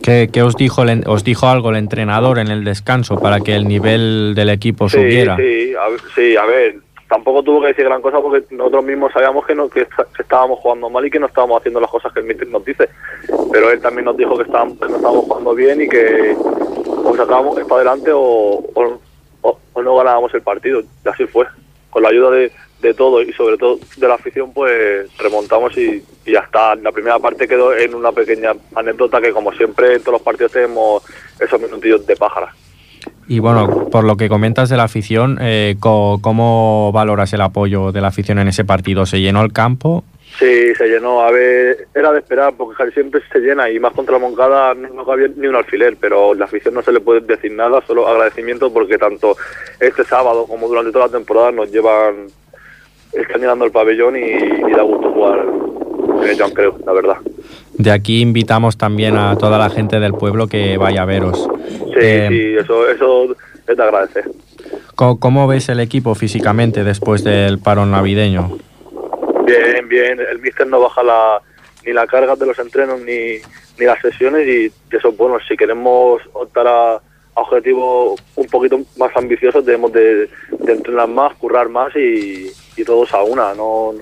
[0.01, 3.53] ¿Qué, qué os, dijo el os dijo algo el entrenador en el descanso para que
[3.55, 5.35] el nivel del equipo Sí, subiera?
[5.35, 6.75] sí, a, sí, a ver,
[7.09, 10.21] tampoco tuvo que decir gran cosa porque nosotros mismos sabíamos que, no, que, est- que
[10.21, 12.87] estábamos jugando mal y que no estábamos haciendo las cosas que el míster nos dice.
[13.51, 16.35] Pero él también nos dijo que, estábamos, que no estábamos jugando bien y que
[17.03, 18.63] o sacábamos para adelante o,
[19.43, 20.81] o, no ganábamos el partido.
[20.81, 21.45] Y así fue.
[21.89, 26.03] Con la ayuda de, de todo y sobre todo de la afición, pues remontamos y,
[26.25, 26.75] y ya está.
[26.75, 30.51] La primera parte quedó en una pequeña anécdota que, como siempre, en todos los partidos
[30.51, 31.03] tenemos
[31.39, 32.53] esos minutillos de pájara.
[33.29, 38.01] Y bueno, por lo que comentas de la afición, eh, ¿cómo valoras el apoyo de
[38.01, 39.05] la afición en ese partido?
[39.05, 40.03] ¿Se llenó el campo?
[40.39, 41.21] Sí, se llenó.
[41.21, 45.05] A ver, era de esperar porque siempre se llena y más contra la Moncada no,
[45.05, 48.73] cabía ni un alfiler, pero la afición no se le puede decir nada, solo agradecimiento
[48.73, 49.37] porque tanto
[49.79, 52.29] este sábado como durante toda la temporada nos llevan,
[53.13, 55.45] están llenando el pabellón y, y da gusto jugar
[56.23, 57.17] en el Joan Creu, la verdad.
[57.77, 61.47] De aquí invitamos también a toda la gente del pueblo que vaya a veros.
[61.69, 63.35] Sí, Eh, sí, eso, eso
[63.67, 64.25] es de agradecer.
[64.95, 68.57] ¿Cómo ves el equipo físicamente después del parón navideño?
[69.45, 71.41] Bien, bien, el míster no baja la,
[71.85, 73.37] ni la carga de los entrenos ni,
[73.79, 75.37] ni las sesiones y eso es bueno.
[75.47, 77.01] Si queremos optar a, a
[77.35, 80.29] objetivos un poquito más ambiciosos debemos de,
[80.59, 83.53] de entrenar más, currar más y, y todos a una.
[83.53, 83.93] No,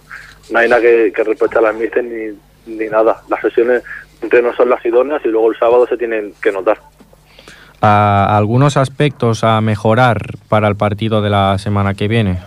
[0.50, 3.22] no hay nada que, que reprochar al míster ni, ni nada.
[3.30, 3.90] Las sesiones de
[4.24, 6.80] entreno son las idóneas y luego el sábado se tienen que notar.
[7.82, 10.18] ¿A algunos aspectos a mejorar
[10.50, 12.40] para el partido de la semana que viene?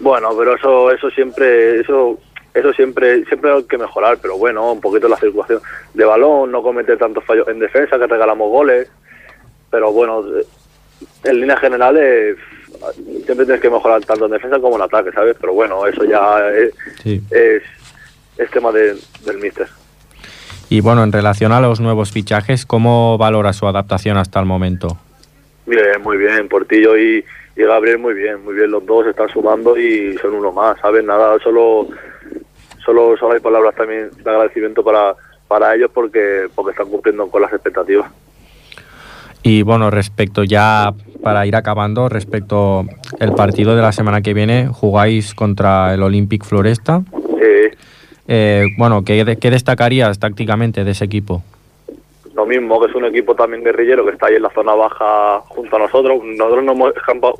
[0.00, 2.18] Bueno, pero eso, eso siempre, eso,
[2.54, 4.18] eso siempre, siempre hay que mejorar.
[4.22, 5.60] Pero bueno, un poquito la circulación
[5.92, 8.88] de balón, no cometer tantos fallos en defensa, que regalamos goles.
[9.70, 10.24] Pero bueno,
[11.24, 12.36] en líneas generales
[13.24, 15.36] siempre tienes que mejorar tanto en defensa como en ataque, ¿sabes?
[15.40, 17.20] Pero bueno, eso ya es, Sí.
[17.30, 17.62] es,
[18.38, 18.96] es tema de-
[19.26, 19.68] del míster.
[20.68, 24.96] Y bueno, en relación a los nuevos fichajes, ¿cómo valora su adaptación hasta el momento?
[25.66, 27.24] Bien, muy bien, Portillo y,
[27.56, 31.04] y Gabriel muy bien, muy bien, los dos están sumando y son uno más, ¿sabes?
[31.04, 31.88] Nada, solo
[32.84, 35.14] solo, solo hay palabras también de agradecimiento para,
[35.48, 38.10] para ellos porque, porque están cumpliendo con las expectativas.
[39.42, 42.86] Y bueno, respecto ya para ir acabando, respecto
[43.18, 47.02] el partido de la semana que viene, jugáis contra el Olympic Floresta.
[48.26, 51.42] Eh, bueno, ¿qué, ¿qué destacarías tácticamente de ese equipo?
[52.34, 55.40] lo mismo, que es un equipo también guerrillero que está ahí en la zona baja
[55.46, 56.20] junto a nosotros.
[56.24, 57.36] Nosotros nos hemos escampado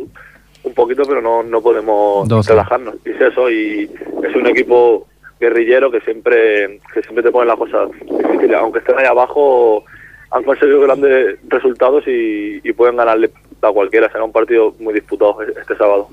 [0.62, 2.52] un poquito, pero no, no podemos Doce.
[2.52, 2.94] relajarnos.
[3.04, 3.90] Y es eso, y
[4.22, 5.06] es un equipo
[5.40, 8.56] guerrillero que siempre que siempre te pone las cosas difíciles.
[8.56, 9.84] Aunque estén ahí abajo,
[10.30, 13.30] han conseguido grandes resultados y, y pueden ganarle
[13.62, 14.10] a cualquiera.
[14.12, 16.08] Será un partido muy disputado este sábado.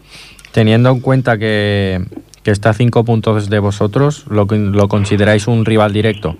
[0.52, 2.00] Teniendo en cuenta que,
[2.44, 6.36] que está a cinco puntos de vosotros, ¿lo, lo consideráis un rival directo?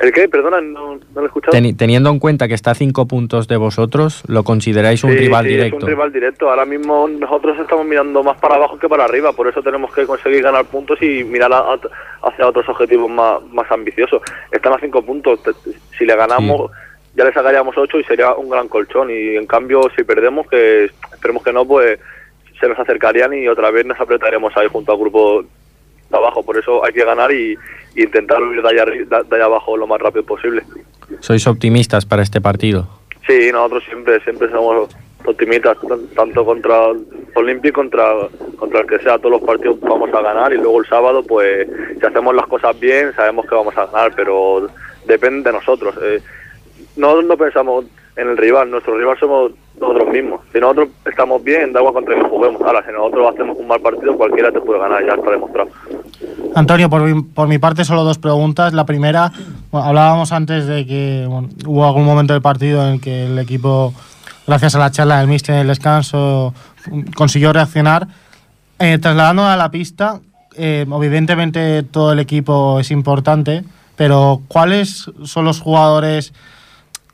[0.00, 0.28] ¿El qué?
[0.28, 1.56] Perdona, no, no lo he escuchado.
[1.56, 5.16] Teni- teniendo en cuenta que está a cinco puntos de vosotros, ¿lo consideráis un Sí,
[5.18, 5.76] rival sí, directo?
[5.78, 6.50] Es un rival directo.
[6.50, 10.04] Ahora mismo nosotros estamos mirando más para abajo que para arriba, por eso tenemos que
[10.04, 14.20] conseguir ganar puntos y mirar a- a- hacia otros objetivos más, más ambiciosos.
[14.50, 15.40] Están a cinco puntos.
[15.96, 16.70] Si le ganamos,
[17.16, 19.10] ya le sacaríamos 8 y sería un gran colchón.
[19.10, 21.98] Y en cambio, si perdemos, que esperemos que no, pues
[22.64, 26.42] se nos acercarían y otra vez nos apretaremos ahí junto al grupo de abajo.
[26.42, 27.56] Por eso hay que ganar y,
[27.94, 30.62] y intentar huir de allá, de, allá abajo lo más rápido posible.
[31.20, 32.88] Sois optimistas para este partido.
[33.26, 34.88] Sí, nosotros siempre, siempre somos
[35.26, 36.88] optimistas, tan- tanto contra
[37.34, 38.14] Olympic contra,
[38.58, 41.66] contra el que sea, todos los partidos vamos a ganar y luego el sábado, pues
[42.00, 44.68] si hacemos las cosas bien, sabemos que vamos a ganar, pero
[45.06, 45.94] depende de nosotros.
[46.02, 46.20] Eh,
[46.96, 47.84] no, no pensamos
[48.16, 50.40] en el rival, nuestro rival somos nosotros mismos.
[50.52, 52.62] Si nosotros estamos bien, da igual contra quién juguemos.
[52.62, 55.70] Ahora, si nosotros hacemos un mal partido, cualquiera te puede ganar, ya está demostrado.
[56.54, 58.72] Antonio, por mi, por mi parte solo dos preguntas.
[58.72, 59.32] La primera,
[59.72, 61.26] bueno, hablábamos antes de que
[61.66, 63.92] hubo algún momento del partido en que el equipo,
[64.46, 66.54] gracias a la charla del míster en el descanso,
[67.16, 68.06] consiguió reaccionar.
[68.78, 70.20] Eh, a la pista,
[70.56, 73.64] eh, evidentemente todo el equipo es importante,
[73.96, 76.32] pero ¿cuáles son los jugadores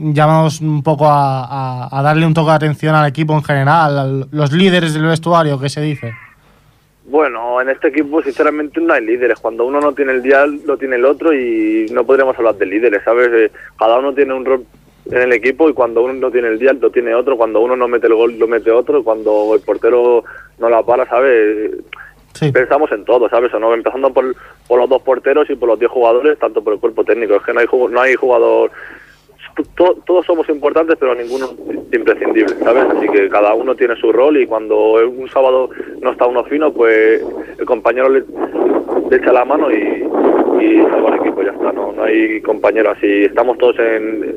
[0.01, 3.99] llamados un poco a, a- a darle un toque de atención al equipo en general,
[3.99, 6.13] al- los líderes del vestuario, que se dice?
[7.07, 9.39] Bueno, en este equipo sinceramente no hay líderes.
[9.41, 12.67] Cuando uno no tiene el dial, lo tiene el otro y no podríamos hablar de
[12.67, 13.29] líderes, ¿sabes?
[13.33, 14.65] Eh, Cada uno tiene un rol
[15.11, 17.37] en el equipo y cuando uno no tiene el dial, lo tiene otro.
[17.37, 19.03] Cuando uno no mete el gol, lo mete otro.
[19.03, 20.23] Cuando el portero
[20.59, 21.73] no la para, ¿sabes?
[22.35, 22.53] Sí.
[22.53, 23.53] Pensamos en todo, ¿sabes?
[23.55, 24.37] O no, empezando por,
[24.69, 27.35] por los dos porteros y por los 10 jugadores, tanto por el cuerpo técnico.
[27.35, 28.71] Es que no hay, no hay jugador...
[29.77, 32.85] to- todos somos importantes, pero ninguno es imprescindible, ¿sabes?
[32.96, 35.70] Así que cada uno tiene su rol y cuando un sábado
[36.01, 37.23] no está uno fino, pues
[37.59, 38.25] el compañero le,
[39.11, 40.05] le echa la mano y,
[40.64, 41.73] y salva al equipo, ya está.
[41.73, 43.25] No, no hay compañero así.
[43.25, 44.35] Estamos todos en,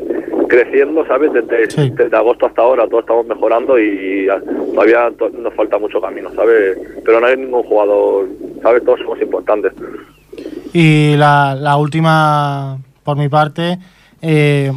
[0.47, 1.31] creciendo, ¿sabes?
[1.33, 1.89] Desde, Sí.
[1.95, 4.27] desde agosto hasta ahora todos estamos mejorando y
[4.73, 6.77] todavía to- nos falta mucho camino, ¿sabes?
[7.05, 8.27] Pero no hay ningún jugador,
[8.61, 8.83] ¿sabes?
[8.83, 9.73] Todos somos importantes.
[10.73, 13.77] Y la, la última, por mi parte,
[14.23, 14.71] eh,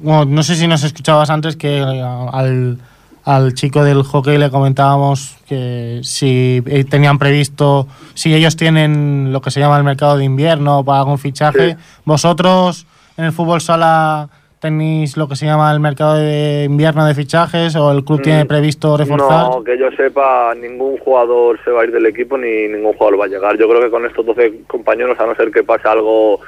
[0.00, 2.78] bueno, no sé si nos escuchabas antes que eh, al,
[3.24, 9.40] al chico del hockey le comentábamos que si eh, tenían previsto, si ellos tienen lo
[9.40, 11.76] que se llama el mercado de invierno para algún fichaje, Sí.
[12.04, 12.86] vosotros
[13.16, 14.28] en el fútbol sala
[14.60, 18.22] tenéis lo que se llama el mercado de invierno de fichajes o el club Mm,
[18.22, 19.50] tiene previsto reforzar.
[19.50, 23.20] No, que yo sepa, ningún jugador se va a ir del equipo ni ningún jugador
[23.20, 23.58] va a llegar.
[23.58, 26.38] Yo creo que con estos 12 compañeros, a no ser que pase algo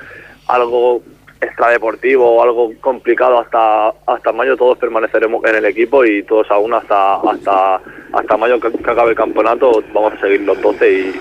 [0.46, 1.02] algo
[1.40, 6.72] extradeportivo o algo complicado hasta hasta mayo, todos permaneceremos en el equipo y todos aún
[6.74, 7.80] hasta hasta
[8.12, 11.20] hasta mayo que, que acabe el campeonato vamos a seguir los 12 y,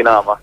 [0.00, 0.38] y nada más.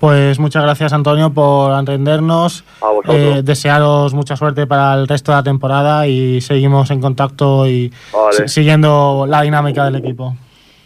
[0.00, 2.64] Pues muchas gracias Antonio por atendernos.
[2.80, 3.16] A vosotros.
[3.16, 7.92] Eh, desearos mucha suerte para el resto de la temporada y seguimos en contacto y
[8.10, 8.48] Vale.
[8.48, 10.34] siguiendo la dinámica del equipo.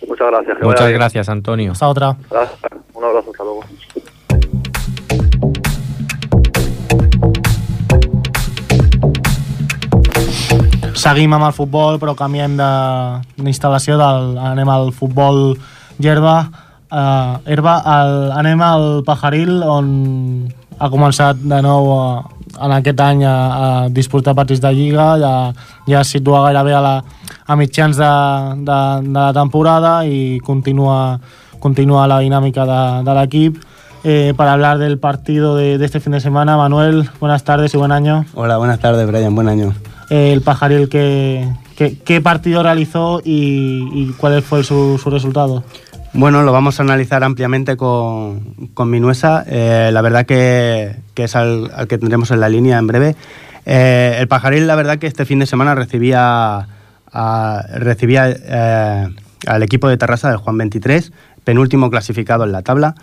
[0.09, 0.59] Muchas gracias.
[0.61, 1.73] Muchas gracias, Antonio.
[1.73, 2.17] Hasta otra.
[2.29, 2.59] Gracias.
[2.93, 3.65] Un abrazo, hasta luego.
[10.95, 15.57] Seguim amb el futbol, però canviem de- d'instal·lació, del, anem al futbol
[16.01, 16.49] gerba.
[16.95, 19.89] Uh, herba, el, anem al Pajaril, on
[20.79, 22.23] ha començat de nou uh,
[22.63, 25.33] en aquest any a, a disputar partits de Lliga, ja,
[25.91, 26.93] ja es situa gairebé a, la,
[27.47, 28.11] a mitjans de,
[28.63, 28.79] de,
[29.09, 31.19] de la temporada i continua,
[31.59, 33.59] continua la dinàmica de, de l'equip.
[34.05, 37.79] Eh, para hablar del partido de, de este fin de semana, Manuel, buenas tardes y
[37.79, 38.27] buen año.
[38.35, 39.73] Hola, buenas tardes, Brian, buen año.
[40.11, 45.65] El Pajaril, ¿qué, qué, partido realizó y, cuál fue su, su resultado?
[46.17, 49.45] Bueno, lo vamos a analizar ampliamente con, con Minuesa.
[49.49, 53.17] Eh, la verdad que, que es al, que tendremos en la línea en breve.
[53.67, 56.69] Eh, el Pajaril, la verdad que este fin de semana recibía,
[57.75, 59.09] recibía eh,
[59.47, 61.13] al equipo de Terrassa del Juan 23,
[61.43, 62.95] penúltimo clasificado en la tabla,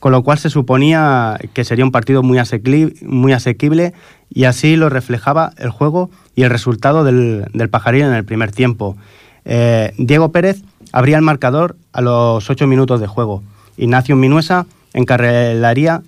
[0.00, 3.92] con lo cual se suponía que sería un partido muy, asequi- muy asequible
[4.28, 8.50] y así lo reflejaba el juego y el resultado del, del Pajaril en el primer
[8.50, 8.96] tiempo.
[9.44, 13.42] Eh, Diego Pérez abría el marcador a los ocho minutos de juego.
[13.76, 16.02] Ignacio Minuesa encarrelaría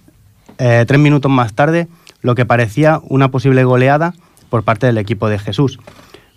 [0.59, 1.89] eh, tres minutos más tarde
[2.23, 4.15] lo que parecía una posible goleada
[4.49, 5.79] por parte del equipo de Jesús.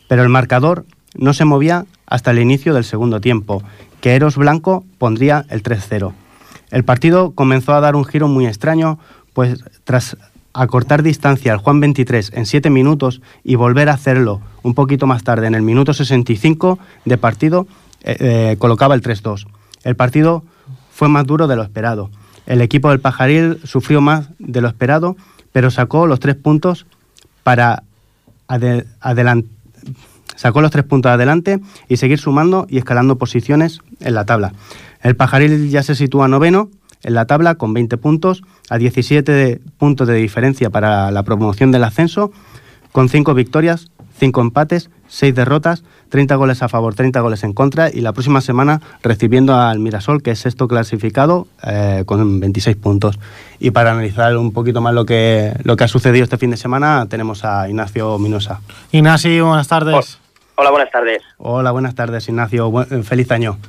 [0.08, 3.64] Pero el marcador no se movía hasta el inicio del segundo tiempo,
[4.02, 6.12] que Eros Blanco pondría el 3-0.
[6.76, 9.00] El partido comenzó a dar un giro muy extraño,
[9.32, 10.18] pues tras
[10.52, 15.24] acortar distancia al Juan 23 en 7 minutos y volver a hacerlo un poquito más
[15.24, 17.66] tarde, en el minuto 65 de partido,
[18.04, 19.48] eh, eh, colocaba el 3-2.
[19.86, 20.44] El partido
[20.92, 22.10] fue más duro de lo esperado.
[22.46, 25.16] El equipo del Pajaril sufrió más de lo esperado,
[25.54, 26.86] pero sacó los tres puntos
[27.44, 27.84] para
[30.36, 34.52] sacó los tres puntos adelante y seguir sumando y escalando posiciones en la tabla.
[35.06, 36.72] El Pajaril ya se sitúa noveno
[37.04, 38.42] en la tabla con 20 puntos,
[38.72, 42.32] a 17 de- puntos de diferencia para la promoción del ascenso,
[42.92, 47.92] con 5 victorias, 5 empates, 6 derrotas, 30 goles a favor, 30 goles en contra
[47.94, 53.20] y la próxima semana recibiendo al Mirasol, que es sexto clasificado, eh, con 26 puntos.
[53.60, 56.58] Y para analizar un poquito más lo que, lo que ha sucedido este fin de
[56.58, 58.62] semana, tenemos a Ignacio Minosa.
[58.92, 60.18] Ignacio, buenas tardes.
[60.56, 61.22] Hola, buenas tardes.
[61.38, 62.72] Hola, buenas tardes, Ignacio.
[63.04, 63.60] Feliz año.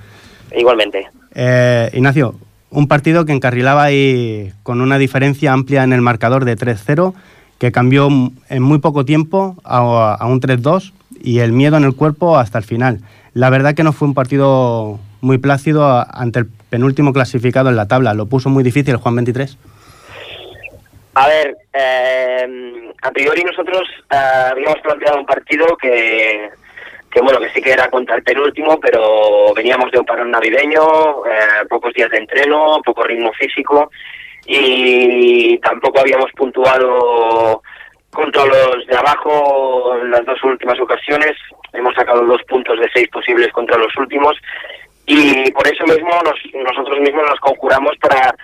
[0.56, 1.06] Igualmente.
[1.38, 2.34] Eh, Ignacio,
[2.70, 7.14] un partido que encarrilaba ahí con una diferencia amplia en el marcador de 3-0,
[7.58, 8.08] que cambió
[8.48, 12.64] en muy poco tiempo a, un 3-2 y el miedo en el cuerpo hasta el
[12.64, 13.00] final.
[13.34, 17.86] La verdad que no fue un partido muy plácido ante el penúltimo clasificado en la
[17.86, 18.14] tabla.
[18.14, 19.58] Lo puso muy difícil Juan 23.
[21.14, 24.16] A ver, eh, a priori nosotros eh,
[24.50, 26.50] habíamos planteado un partido que,
[27.10, 30.82] que, bueno, que sí que era contra el penúltimo, pero veníamos de un parón navideño,
[31.26, 33.90] eh, pocos días de entreno, poco ritmo físico
[34.46, 37.62] y tampoco habíamos puntuado
[38.10, 41.32] contra los de abajo en las dos últimas ocasiones.
[41.72, 44.36] Hemos sacado dos puntos de seis posibles contra los últimos
[45.06, 48.34] y por eso mismo nos- nosotros mismos nos conjuramos para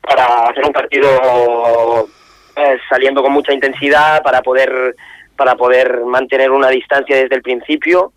[0.00, 2.08] para hacer un partido
[2.56, 4.94] eh, saliendo con mucha intensidad para poder
[5.38, 8.12] para poder mantener una distancia desde el principio.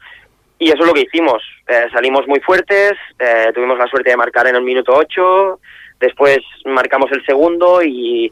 [0.58, 1.42] Y eso es lo que hicimos.
[1.68, 5.60] Eh, salimos muy fuertes eh, tuvimos la suerte de marcar en el minuto 8
[6.00, 8.32] después marcamos el segundo y,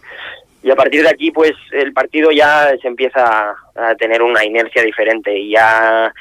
[0.64, 4.82] y a partir de aquí pues el partido ya se empieza a tener una inercia
[4.84, 5.38] diferente.
[5.38, 6.12] Y ya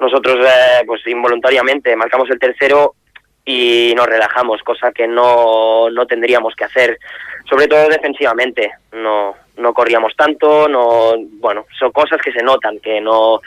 [0.00, 2.95] nosotros eh, pues involuntariamente marcamos el tercero
[3.48, 6.98] y nos relajamos, cosa que no, no tendríamos que hacer,
[7.48, 8.72] sobre todo defensivamente.
[8.92, 13.40] No, no corríamos tanto, no, bueno, son cosas que se notan, que no,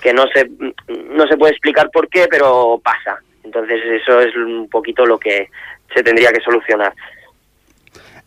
[0.00, 0.48] que no se,
[0.88, 3.18] no se puede explicar por qué, pero pasa.
[3.42, 5.48] Entonces eso es un poquito lo que
[5.92, 6.94] se tendría que solucionar.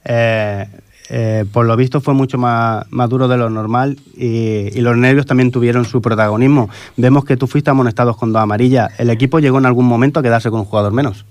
[0.06, 0.66] Eh,
[1.10, 5.26] eh, por lo visto fue mucho más, más duro de lo normal y, los nervios
[5.26, 6.70] también tuvieron su protagonismo.
[6.98, 9.00] Vemos que tú fuiste amonestado con dos amarillas.
[9.00, 11.26] ¿El equipo llegó en algún momento a quedarse con un jugador menos?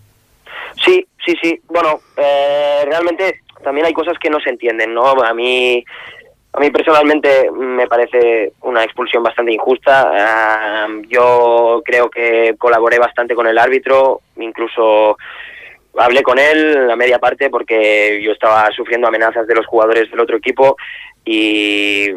[0.83, 1.61] Sí, sí, sí.
[1.69, 5.05] Bueno, eh, realmente también hay cosas que no se entienden, ¿no?
[5.23, 5.85] A mí,
[6.55, 10.11] a mí personalmente me parece una expulsión bastante injusta.
[10.15, 15.19] Ah, yo creo que colaboré bastante con el árbitro, incluso
[15.99, 20.21] hablé con él la media parte porque yo estaba sufriendo amenazas de los jugadores del
[20.21, 20.77] otro equipo
[21.25, 22.11] y,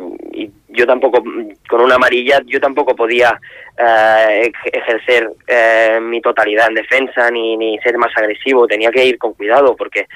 [0.69, 1.23] yo tampoco,
[1.69, 3.39] con una amarilla, yo tampoco podía
[3.77, 9.05] eh, ej- ejercer eh, mi totalidad en defensa ni, ni ser más agresivo, tenía que
[9.05, 10.07] ir con cuidado porque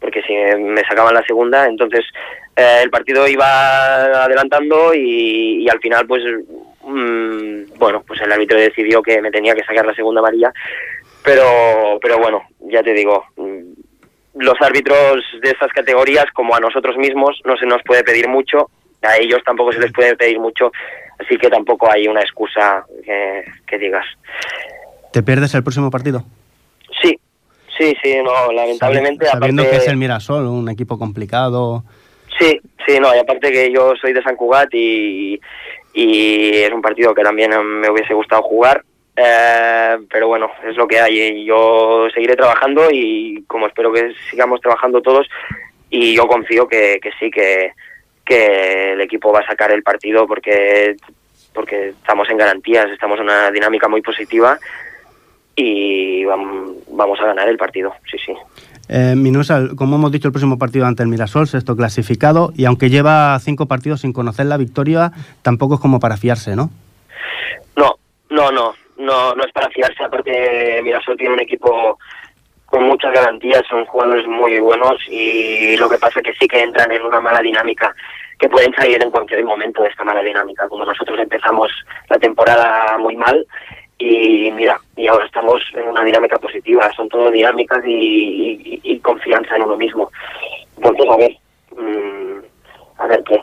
[0.00, 2.04] porque si me sacaban la segunda, entonces
[2.54, 6.22] eh, el partido iba adelantando y, y al final pues
[6.84, 10.52] mm, bueno, pues el árbitro decidió que me tenía que sacar la segunda amarilla,
[11.24, 13.60] pero pero bueno, ya te digo, mm,
[14.40, 18.70] los árbitros de estas categorías, como a nosotros mismos, no se nos puede pedir mucho,
[19.02, 20.70] a ellos tampoco se les puede pedir mucho,
[21.18, 24.04] así que tampoco hay una excusa que, que digas.
[25.12, 26.22] ¿Te pierdes el próximo partido?
[27.02, 27.18] Sí,
[27.76, 29.26] sí, sí, no, lamentablemente.
[29.26, 31.82] Sabi- Sabiendo aparte- que es el Mirasol, un equipo complicado.
[32.38, 35.40] Sí, sí, no, y aparte que yo soy de San Cugat y,
[35.94, 37.50] y es un partido que también
[37.80, 38.84] me hubiese gustado jugar,
[39.20, 41.18] eh, pero bueno, es lo que hay.
[41.20, 45.26] y Yo seguiré trabajando y como espero que sigamos trabajando todos,
[45.90, 47.72] y yo confío que, que sí, que,
[48.24, 50.96] que el equipo va a sacar el partido porque,
[51.52, 54.58] porque estamos en garantías, estamos en una dinámica muy positiva
[55.56, 58.32] y vam- vamos a ganar el partido, sí, sí.
[58.90, 62.88] Eh, Minusa, como hemos dicho, el próximo partido ante el Mirasol, sexto clasificado, y aunque
[62.90, 65.10] lleva cinco partidos sin conocer la victoria,
[65.42, 66.70] tampoco es como para fiarse, ¿no?
[67.76, 67.96] No,
[68.30, 70.04] no, no, no, no es para fiarse.
[70.04, 71.98] Aparte, Mirasol tiene un equipo
[72.66, 76.62] con muchas garantías, son jugadores muy buenos y lo que pasa es que sí que
[76.62, 77.94] entran en una mala dinámica,
[78.38, 80.68] que pueden salir en cualquier momento de esta mala dinámica.
[80.68, 81.70] Como nosotros empezamos
[82.10, 83.46] la temporada muy mal
[83.96, 89.56] y mira, y ahora estamos en una dinámica positiva, son todo dinámicas y, y- confianza
[89.56, 90.10] en uno mismo.
[90.76, 91.32] Entonces, a ver,
[91.74, 92.38] mm,
[92.98, 93.40] a ver qué.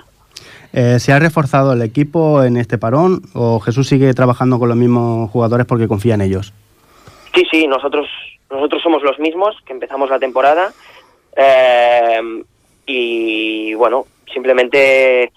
[0.78, 4.78] Eh, ¿Se ha reforzado el equipo en este parón o Jesús sigue trabajando con los
[4.78, 6.54] mismos jugadores porque confía en ellos?
[7.34, 8.10] Sí, sí, nosotros,
[8.52, 10.74] nosotros somos los mismos que empezamos la temporada
[11.34, 12.20] eh,
[12.86, 15.32] y bueno, simplemente,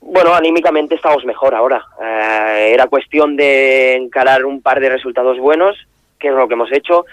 [0.00, 1.84] bueno, anímicamente estamos mejor ahora.
[2.00, 5.76] Eh, era cuestión de encarar un par de resultados buenos,
[6.16, 7.06] que es lo que hemos hecho.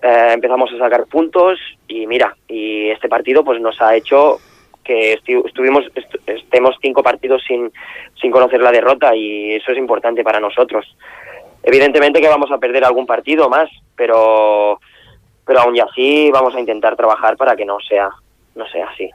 [0.00, 4.38] Eh, empezamos a sacar puntos y mira, y este partido pues nos ha hecho
[4.88, 7.70] que estuvimos est- estemos cinco partidos sin,
[8.20, 10.84] sin conocer la derrota y eso es importante para nosotros.
[11.62, 14.80] Evidentemente que vamos a perder algún partido más, pero
[15.46, 18.08] pero aún y así vamos a intentar trabajar para que no sea
[18.54, 19.10] no sea así.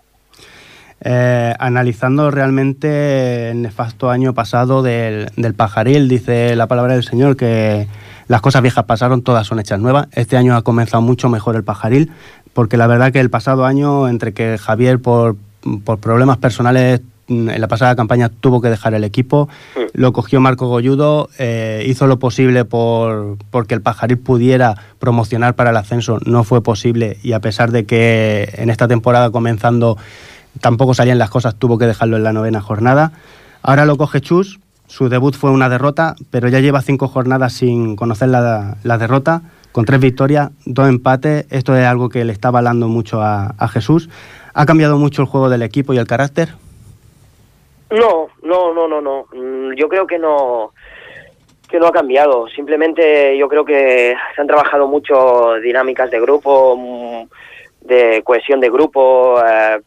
[1.05, 7.35] Eh, analizando realmente el nefasto año pasado del, del pajaril, dice la palabra del Señor
[7.35, 7.87] que
[8.27, 10.07] las cosas viejas pasaron, todas son hechas nuevas.
[10.13, 12.09] Este año ha comenzado mucho mejor el pajaril,
[12.53, 15.35] porque la verdad que el pasado año, entre que Javier por,
[15.83, 19.49] por problemas personales mm, en la pasada campaña tuvo que dejar el equipo,
[19.93, 25.71] lo cogió Marco Golludo, eh, hizo lo posible por porque el Pajaril pudiera promocionar para
[25.71, 29.97] el ascenso, no fue posible y a pesar de que en esta temporada comenzando
[30.61, 33.11] tampoco salían las cosas, tuvo que dejarlo en la novena jornada.
[33.61, 37.95] Ahora lo coge Chus, su debut fue una derrota, pero ya lleva cinco jornadas sin
[37.95, 39.41] conocer la, la derrota,
[39.71, 41.47] con tres victorias, dos empates.
[41.49, 44.09] Esto es algo que le está avalando mucho a, a Jesús.
[44.53, 46.49] ¿Ha cambiado mucho el juego del equipo y el carácter?
[47.89, 49.25] No, no, no, no, no.
[49.33, 50.71] Mm, Yo creo que no
[51.69, 52.47] que no ha cambiado.
[52.49, 58.69] Simplemente yo creo que se han trabajado mucho dinámicas de grupo, mm, de cohesión de
[58.69, 59.41] grupo.
[59.43, 59.79] eh,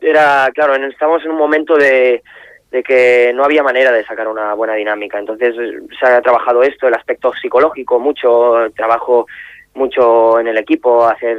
[0.00, 2.22] Era, claro, estamos en un momento de,
[2.70, 5.18] de que no había manera de sacar una buena dinámica.
[5.18, 9.26] Entonces eh, se ha trabajado esto, el aspecto psicológico, mucho trabajo,
[9.74, 11.38] mucho en el equipo, hacer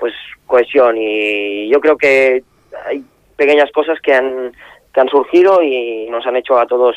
[0.00, 0.14] pues
[0.46, 2.42] cohesión y yo creo que
[2.86, 3.04] hay
[3.36, 4.52] pequeñas cosas que han
[4.92, 6.96] que han surgido y nos han hecho a todos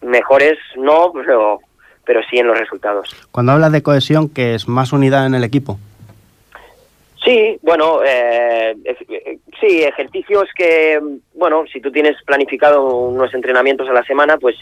[0.00, 1.60] mejores, no, pero
[2.04, 3.08] pero sí en los resultados.
[3.30, 5.78] Cuando hablas de cohesión, que es más unidad en el equipo.
[7.24, 11.00] Sí, bueno, eh, eh, sí, ejercicios que,
[11.32, 14.56] bueno, si tú tienes planificado unos entrenamientos a la semana, pues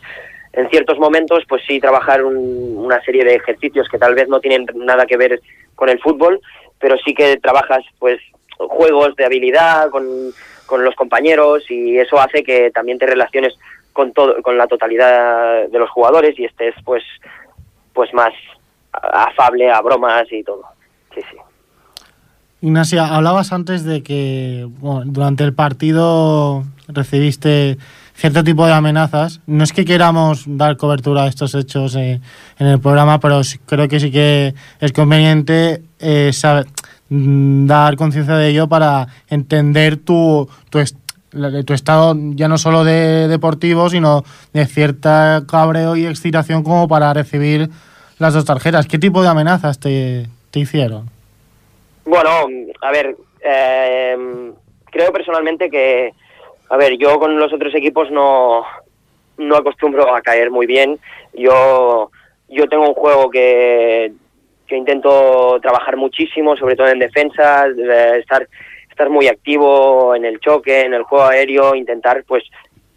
[0.52, 4.38] en ciertos momentos, pues sí, trabajar un- una serie de ejercicios que tal vez no
[4.38, 5.40] tienen nada que ver
[5.74, 6.40] con el fútbol,
[6.82, 8.20] pero sí que trabajas, pues,
[8.58, 10.04] juegos de habilidad con,
[10.66, 13.54] con los compañeros y eso hace que también te relaciones
[13.92, 17.04] con todo, con la totalidad de los jugadores y estés, pues,
[17.92, 18.32] pues más
[18.92, 20.62] afable a bromas y todo.
[21.14, 21.36] Sí, sí.
[22.62, 27.78] Ignacia, hablabas antes de que bueno, durante el partido recibiste
[28.22, 29.40] cierto tipo de amenazas.
[29.48, 32.20] No es que queramos dar cobertura a estos hechos eh,
[32.60, 36.68] en el programa, pero creo que sí que es conveniente eh, saber-
[37.08, 40.96] mm, dar conciencia de ello para entender tu, tu, est-
[41.74, 47.70] estado ya no solo de deportivo, sino de cierta cabreo y excitación como para recibir
[48.20, 48.86] las dos tarjetas.
[48.86, 51.10] ¿Qué tipo de amenazas te, te hicieron?
[52.04, 52.30] Bueno,
[52.82, 54.16] a ver, eh,
[54.92, 56.12] creo personalmente que,
[56.72, 58.64] a ver, yo con los otros equipos no,
[59.36, 60.98] no acostumbro a caer muy bien.
[61.34, 62.10] Yo,
[62.48, 64.10] yo tengo un juego que,
[64.66, 67.66] que intento trabajar muchísimo, sobre todo en defensa,
[68.16, 68.48] estar,
[68.88, 72.42] estar muy activo en el choque, en el juego aéreo, intentar pues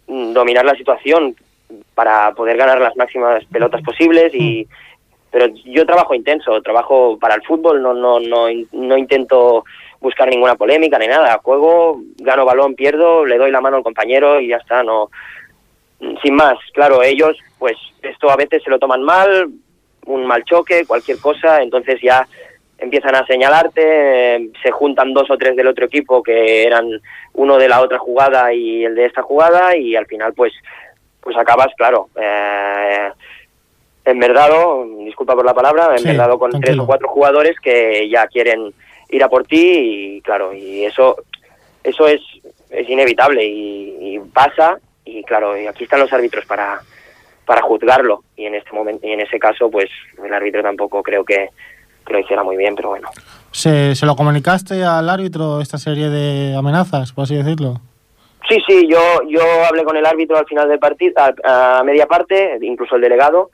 [0.06, 1.36] mm, dominar la situación
[1.94, 4.66] para poder ganar las máximas pelotas posibles y
[5.30, 9.66] pero yo trabajo intenso, trabajo para el fútbol, no, no, no, no intento
[10.00, 11.40] buscar ninguna polémica ni nada.
[11.42, 15.10] Juego, gano balón, pierdo, le doy la mano al compañero y ya está, no.
[16.22, 19.48] Sin más, claro, ellos, pues esto a veces se lo toman mal,
[20.06, 22.26] un mal choque, cualquier cosa, entonces ya
[22.78, 27.00] empiezan a señalarte, eh, se juntan dos o tres del otro equipo que eran
[27.32, 30.52] uno de la otra jugada y el de esta jugada y al final pues
[31.22, 33.10] pues acabas, claro, eh,
[34.04, 38.72] enverdado, disculpa por la palabra, Sí, enverdado con tres o cuatro jugadores que ya quieren
[39.08, 41.16] ir a por ti y claro, y eso
[41.84, 42.20] eso es,
[42.70, 46.80] es inevitable y, y pasa y claro, y aquí están los árbitros para
[47.44, 49.88] para juzgarlo y en este momento y en ese caso pues
[50.22, 51.50] el árbitro tampoco creo que,
[52.04, 53.08] que lo hiciera muy bien, pero bueno.
[53.52, 57.80] ¿Se, ¿Se lo comunicaste al árbitro esta serie de amenazas, por así decirlo?
[58.48, 58.98] Sí, sí, yo,
[59.28, 63.02] yo hablé con el árbitro al final del partido, a, a media parte, incluso el
[63.02, 63.50] delegado,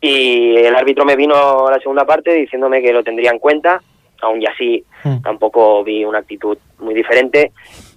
[0.00, 3.82] y el árbitro me vino a la segunda parte diciéndome que lo tendría en cuenta,
[4.22, 5.22] aún y así Mm.
[5.22, 7.52] tampoco vi una actitud muy diferente.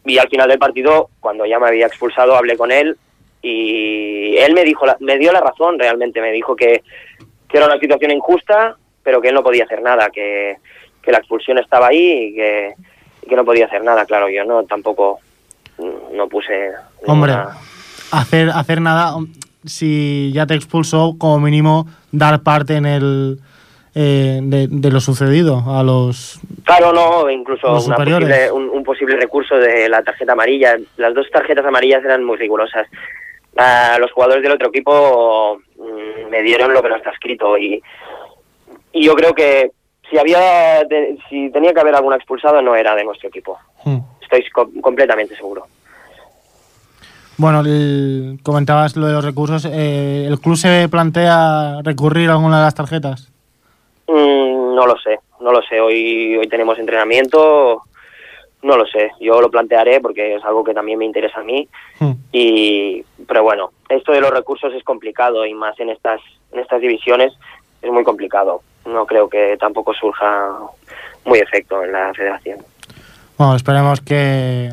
[0.05, 2.97] Y al final del partido, cuando ya me había expulsado, hablé con él
[3.41, 6.81] y él me dijo, la- me dio la razón realmente, me dijo que,
[7.49, 10.57] que era una situación injusta, pero que él no podía hacer nada, que,
[11.01, 12.73] que la expulsión estaba ahí y que,
[13.23, 14.05] y que no podía hacer nada.
[14.05, 15.19] Claro, yo no tampoco
[15.77, 16.71] mm, no puse
[17.05, 17.57] Hombre, ninguna-
[18.11, 19.27] hacer, hacer nada, um,
[19.65, 23.39] si ya te expulsó, como mínimo dar parte en el
[23.95, 26.39] eh, de, de lo sucedido a los...
[26.63, 28.27] Claro, no, incluso Los una superiores.
[28.29, 30.77] posible- un, un posible recurso de la tarjeta amarilla.
[30.97, 32.87] Las dos tarjetas amarillas eran muy rigurosas.
[33.57, 37.81] Ah, los jugadores del otro equipo mm, me dieron lo que no está escrito y,
[38.93, 39.71] y yo creo que
[40.09, 43.59] si había de- si tenía que haber alguna expulsado no era de nuestro equipo.
[43.85, 43.99] Hmm.
[44.21, 45.67] Estoy co- completamente seguro.
[47.37, 49.65] Bueno, el- comentabas lo de los recursos.
[49.71, 53.31] eh, ¿El club se plantea recurrir a alguna de las tarjetas?
[54.07, 55.79] Mm, no lo sé, no lo sé.
[55.79, 57.83] Hoy hoy tenemos entrenamiento.
[58.61, 61.67] No lo sé, yo lo plantearé porque es algo que también me interesa a mí.
[61.99, 62.11] Mm.
[62.31, 66.21] Y, pero bueno, esto de los recursos es complicado y más en estas,
[66.53, 67.33] en estas divisiones
[67.81, 68.61] es muy complicado.
[68.85, 70.49] No creo que tampoco surja
[71.25, 72.59] muy efecto en la federación.
[73.37, 74.71] Bueno, esperemos que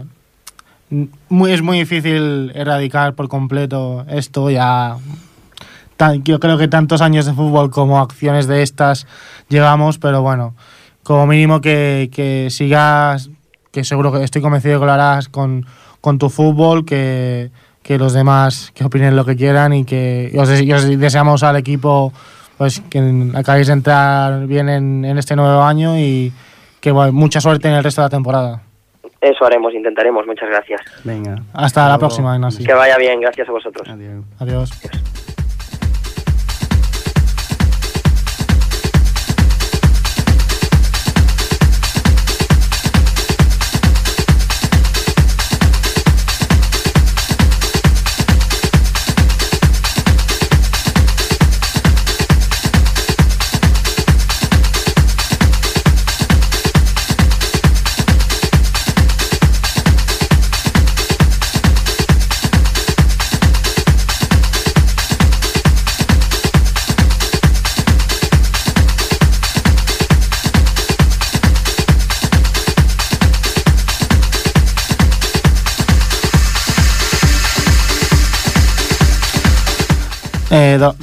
[1.28, 4.96] muy, es muy difícil erradicar por completo esto ya
[6.00, 9.06] tan- yo creo que tantos años de fútbol como acciones de estas
[9.50, 10.54] llevamos pero bueno
[11.02, 13.28] como mínimo que, que sigas
[13.70, 15.66] que seguro que estoy convencido que lo harás con,
[16.00, 17.50] con tu fútbol que,
[17.82, 21.42] que los demás que opinen lo que quieran y que y os, y os deseamos
[21.42, 22.12] al equipo
[22.56, 26.32] pues que acabéis de entrar bien en, en este nuevo año y
[26.80, 28.62] que bueno, mucha suerte en el resto de la temporada.
[29.20, 30.26] Eso haremos, intentaremos.
[30.26, 30.80] Muchas gracias.
[31.04, 31.36] Venga.
[31.52, 32.64] Hasta la próxima, Ignasi.
[32.64, 33.86] Que vaya bien, gracias a vosotros.
[33.86, 34.24] Adiós.
[34.38, 34.70] Adiós.
[34.82, 34.88] Eh,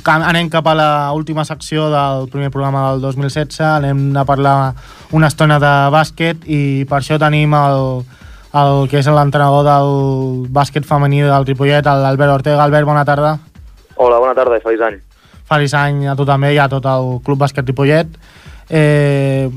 [0.08, 3.60] anem cap a la última secció del primer programa del 2016.
[3.62, 4.74] Anem a parlar
[5.12, 8.04] una estona de bàsquet i per això tenim el,
[8.62, 12.64] el que és l'entrenador del bàsquet femení del Ripollet, l'Albert Ortega.
[12.64, 13.38] Albert, bona tarda.
[13.98, 15.00] Hola, bona tarda i feliç any.
[15.48, 18.16] Feliç any a tu també i a tot el Club Bàsquet Ripollet.
[18.70, 19.50] Eh,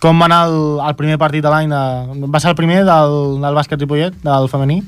[0.00, 1.72] com va anar el, el primer partit de l'any?
[1.72, 2.28] De...
[2.28, 4.80] Va ser el primer del, del bàsquet Ripollet, del femení?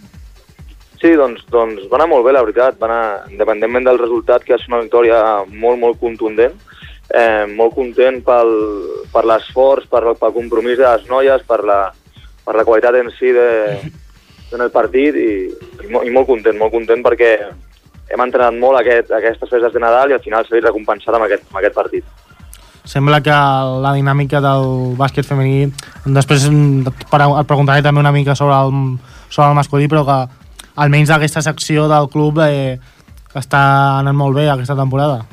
[0.98, 2.78] Sí, doncs, doncs va anar molt bé, la veritat.
[2.80, 6.56] Va anar, independentment del resultat, que és una victòria molt, molt contundent.
[7.08, 8.50] Eh, molt content pel,
[9.12, 11.78] per l'esforç, per, pel compromís de les noies, per la,
[12.44, 13.46] per la qualitat en si de,
[14.52, 15.30] en el partit i,
[15.84, 17.30] i, mo- i molt content, molt content perquè
[18.08, 21.24] hem entrenat molt aquest, aquestes festes de Nadal i al final s'ha vist recompensat amb
[21.28, 22.04] aquest, amb aquest partit.
[22.88, 23.38] Sembla que
[23.84, 25.70] la dinàmica del bàsquet femení...
[26.08, 30.18] Després et preguntaré també una mica sobre el, sobre el masculí, però que
[30.78, 32.78] almenys aquesta secció del club eh,
[33.38, 33.62] està
[33.98, 35.24] anant molt bé aquesta temporada.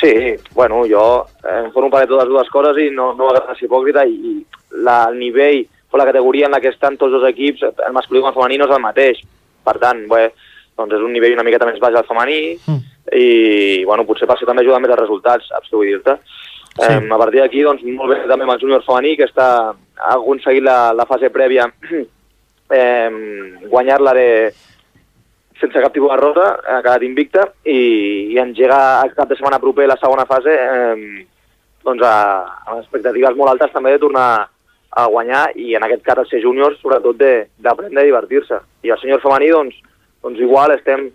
[0.00, 0.12] Sí,
[0.54, 3.66] bueno, jo eh, em formo part de totes dues coses i no, no m'agrada ser
[3.68, 7.26] hipòcrita i, i la, el nivell o la categoria en la que estan tots els
[7.32, 9.20] equips, el masculí com el femení no és el mateix.
[9.66, 10.30] Per tant, bé,
[10.78, 12.80] doncs és un nivell una miqueta més baix al femení Mm.
[13.16, 16.14] i, bueno, potser per això també ajuda més els resultats, saps què vull dir-te?
[16.70, 16.86] Sí.
[16.86, 20.14] Eh, a partir d'aquí, doncs, molt bé també amb el júnior femení, que està, ha
[20.14, 21.66] aconseguit la, la fase prèvia
[22.72, 24.28] eh, guanyar-la de,
[25.60, 29.60] sense cap tipus de rota, ha quedat invicta i, i engega el cap de setmana
[29.62, 31.26] proper la segona fase eh,
[31.84, 32.14] doncs a,
[32.66, 34.26] amb expectatives molt altes també de tornar
[34.90, 38.58] a guanyar i en aquest cas el ser júniors sobretot d'aprendre a divertir-se.
[38.82, 39.76] I el senyor femení doncs,
[40.24, 41.08] doncs igual estem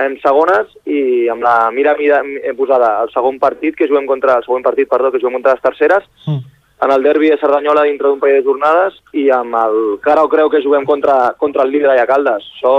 [0.00, 2.22] en segones i amb la mira, mira
[2.58, 5.68] posada al segon partit que juguem contra el segon partit, perdó, que juguem contra les
[5.68, 6.42] terceres Mm.
[6.82, 10.30] En el derbi de Cerdanyola dintre d'un parell de jornades i amb el cara o
[10.32, 12.46] creu que juguem contra, contra el líder allà a Caldes.
[12.56, 12.74] Això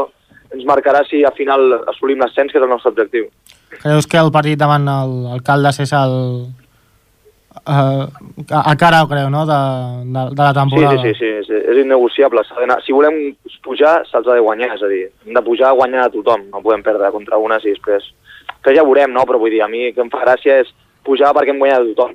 [0.52, 3.28] ens marcarà si al final assolim l'ascens, que és el nostre objectiu.
[3.82, 6.18] Creus que el partit davant el, el Caldes és el...
[7.68, 8.08] Uh,
[8.50, 9.60] a, cara, creu, no?, de,
[10.08, 11.02] de, de la Sí, temporada.
[11.04, 12.42] sí, sí, sí, és, innegociable.
[12.86, 16.08] Si volem pujar, se'ls ha de guanyar, és a dir, hem de pujar a guanyar
[16.08, 18.08] a tothom, no podem perdre contra unes i després...
[18.62, 19.24] Que ja veurem, no?
[19.26, 20.68] Però vull dir, a mi que em fa gràcia és
[21.06, 22.12] pujar perquè hem guanyat a tothom.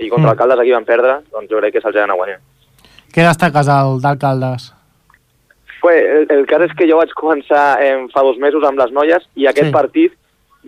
[0.00, 0.26] I contra Mm.
[0.26, 0.32] mm.
[0.32, 2.38] el Caldes aquí vam perdre, doncs jo crec que se'ls ha d'anar a guanyar.
[3.12, 4.72] Què destaques del, del Caldes?
[5.82, 8.90] Bé, el, el cas és que jo vaig començar eh, fa dos mesos amb les
[8.92, 9.72] noies i aquest Sí.
[9.72, 10.12] partit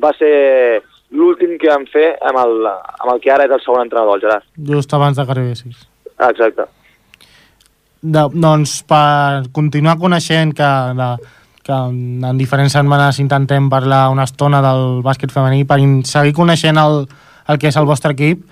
[0.02, 3.82] va ser l'últim que vam fer amb el, amb el que ara és el segon
[3.84, 4.44] entrenador, el Gerard.
[4.56, 5.86] Just abans de que arribessis.
[6.18, 6.64] Exacte.
[8.02, 11.10] de, doncs per continuar coneixent que, de,
[11.62, 15.78] que en diferents setmanes intentem parlar una estona del bàsquet femení per
[16.08, 17.06] seguir coneixent el,
[17.46, 18.42] el que és el vostre equip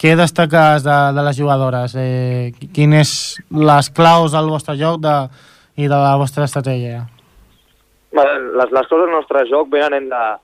[0.00, 1.92] què destaques de, de les jugadores?
[2.00, 3.10] Eh, quines
[3.52, 5.16] les claus del vostre joc de,
[5.76, 7.02] i de la vostra estratègia?
[8.16, 10.38] Les, les coses del nostre joc venen en, la,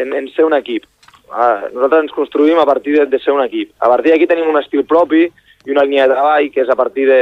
[0.00, 0.88] en, en ser un equip.
[1.28, 3.74] Nosaltres ens construïm a partir de, de ser un equip.
[3.84, 6.78] A partir d'aquí tenim un estil propi i una línia de treball que és a
[6.78, 7.20] partir de,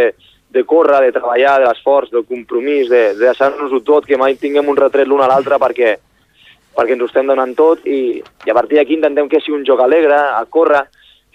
[0.55, 4.70] de córrer, de treballar, de l'esforç, del compromís, de, de deixar-nos-ho tot, que mai tinguem
[4.70, 5.97] un retret l'un a l'altre perquè,
[6.78, 9.66] perquè ens ho estem donant tot i, i a partir d'aquí intentem que sigui un
[9.66, 10.86] joc alegre, a córrer,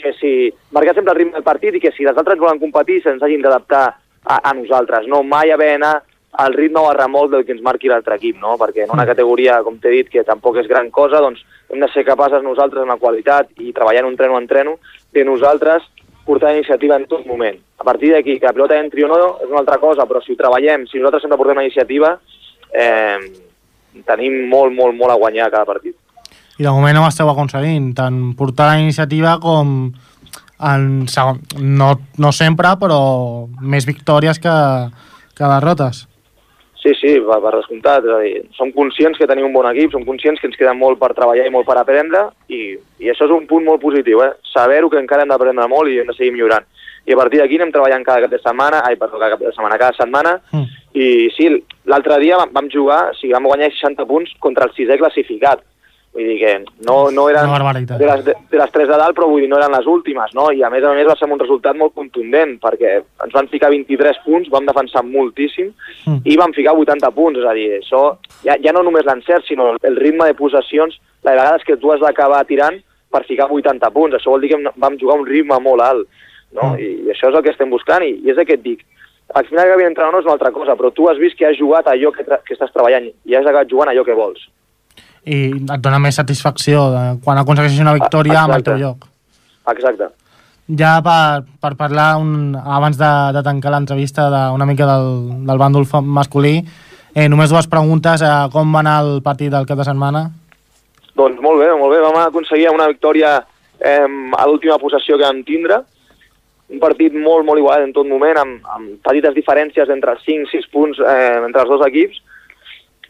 [0.05, 3.01] que si marcar sempre el ritme del partit i que si les altres volen competir
[3.01, 5.95] se'ns hagin d'adaptar a, a nosaltres, no mai haver d'anar
[6.45, 8.57] al ritme o al remolc del que ens marqui l'altre equip, no?
[8.59, 11.41] perquè en una categoria, com t'he dit, que tampoc és gran cosa, doncs
[11.71, 14.77] hem de ser capaces nosaltres en la qualitat i treballant un treno en treno
[15.15, 15.87] de nosaltres
[16.25, 17.57] portar iniciativa en tot moment.
[17.79, 20.33] A partir d'aquí, que la pilota entri o no és una altra cosa, però si
[20.33, 22.15] ho treballem, si nosaltres sempre portem una iniciativa,
[22.73, 23.19] eh,
[24.05, 25.95] tenim molt, molt, molt a guanyar cada partit.
[26.57, 29.93] I de moment ho esteu aconseguint, tant portar la iniciativa com
[30.65, 32.99] en segon, no, no sempre, però
[33.59, 34.53] més victòries que,
[35.35, 36.05] que derrotes.
[36.79, 38.05] Sí, sí, per, per descomptat.
[38.05, 40.75] És a dir, som conscients que tenim un bon equip, som conscients que ens queda
[40.77, 44.21] molt per treballar i molt per aprendre i, i això és un punt molt positiu,
[44.21, 44.35] eh?
[44.53, 46.67] saber-ho que encara hem d'aprendre molt i hem de seguir millorant.
[47.05, 49.51] I a partir d'aquí anem treballant cada cap de setmana, ai, perdó, cada cap de
[49.53, 50.65] setmana, cada setmana, Mm.
[50.95, 51.49] i sí,
[51.91, 55.65] l'altre dia vam, vam jugar, o sigui, vam guanyar 60 punts contra el sisè classificat.
[56.15, 56.51] Vull dir que
[56.87, 57.43] no, no eren
[57.99, 60.45] de les, de, les tres de dalt, però vull dir, no eren les últimes, no?
[60.55, 63.69] I a més a més va ser un resultat molt contundent, perquè ens van ficar
[63.73, 65.73] 23 punts, vam defensar moltíssim,
[66.05, 66.21] Mm.
[66.23, 68.01] i vam ficar 80 punts, és a dir, això
[68.45, 71.91] ja, ja no només l'encert, sinó el ritme de possessions, la de vegades que tu
[71.91, 72.77] has d'acabar tirant
[73.11, 76.07] per ficar 80 punts, això vol dir que vam jugar un ritme molt alt,
[76.53, 76.75] no?
[76.77, 78.85] I, i això és el que estem buscant, i, i és el que et dic.
[79.33, 81.47] Al final que havia o no és una altra cosa, però tu has vist que
[81.47, 84.45] has jugat allò que, que estàs treballant i has acabat jugant allò que vols.
[85.25, 88.71] I et dona més satisfacció de, quan aconsegueixes una victòria amb el Exacte.
[88.71, 89.07] teu lloc.
[89.73, 90.11] Exacte.
[90.79, 95.09] Ja per, per parlar un, abans de, de tancar l'entrevista una mica del,
[95.45, 96.59] del bàndol masculí,
[97.13, 98.21] eh, només dues preguntes.
[98.21, 100.27] Eh, com va anar el partit del cap de setmana?
[101.15, 102.01] Doncs molt bé, molt bé.
[102.03, 103.37] Vam aconseguir una victòria
[103.79, 105.81] eh, a l'última possessió que vam tindre.
[106.73, 110.71] Un partit molt, molt igualat en tot moment, amb, amb petites diferències entre 5 6
[110.73, 112.21] punts eh, entre els dos equips.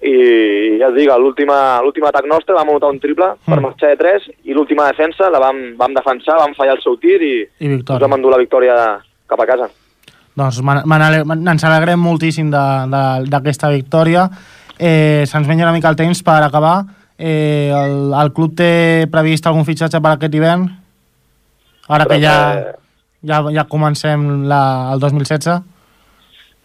[0.03, 4.27] I ja et dic, l'últim atac nostre vam anotar un triple per marxar de 3
[4.43, 7.79] i l'última defensa la vam, vam defensar, vam fallar el seu tir i, I ens
[7.79, 8.03] victòria.
[8.03, 8.75] vam endur la victòria
[9.27, 9.69] cap a casa.
[10.35, 14.27] Doncs ens alegrem moltíssim d'aquesta victòria.
[14.77, 16.81] Eh, Se'ns menja una mica el temps per acabar.
[17.17, 20.67] Eh, el, el club té previst algun fitxatge per aquest hivern?
[21.87, 22.35] Ara que ja,
[23.23, 25.61] ja, ja comencem la, el 2016?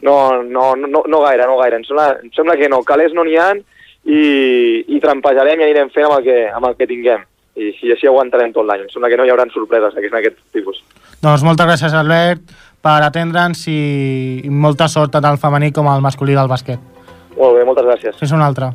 [0.03, 1.81] No, no, no, no gaire, no gaire.
[1.81, 2.83] Em sembla, em sembla que no.
[2.89, 4.21] Calés no n'hi ha i,
[4.89, 7.27] i trampejarem i anirem fent amb el que, amb el que tinguem.
[7.61, 8.87] I, i així aguantarem tot l'any.
[8.87, 10.81] Em sembla que no hi haurà sorpreses en aquest tipus.
[11.21, 13.81] Doncs moltes gràcies, Albert, per atendre'ns i,
[14.47, 16.81] i molta sort tant al femení com al masculí del bàsquet.
[17.37, 18.17] Molt bé, moltes gràcies.
[18.21, 18.73] Fins una altra.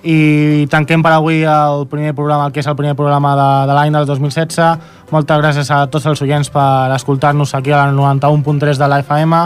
[0.00, 3.76] I tanquem per avui el primer programa, el que és el primer programa de, de
[3.76, 4.88] l'any del 2016.
[5.12, 9.42] Moltes gràcies a tots els oients per escoltar-nos aquí a la 91.3 de la FM.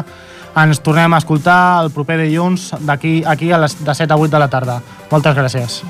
[0.54, 4.30] Ens tornem a escoltar el proper dilluns d'aquí aquí a les de 7 a 8
[4.36, 4.80] de la tarda.
[5.10, 5.82] Moltes gràcies.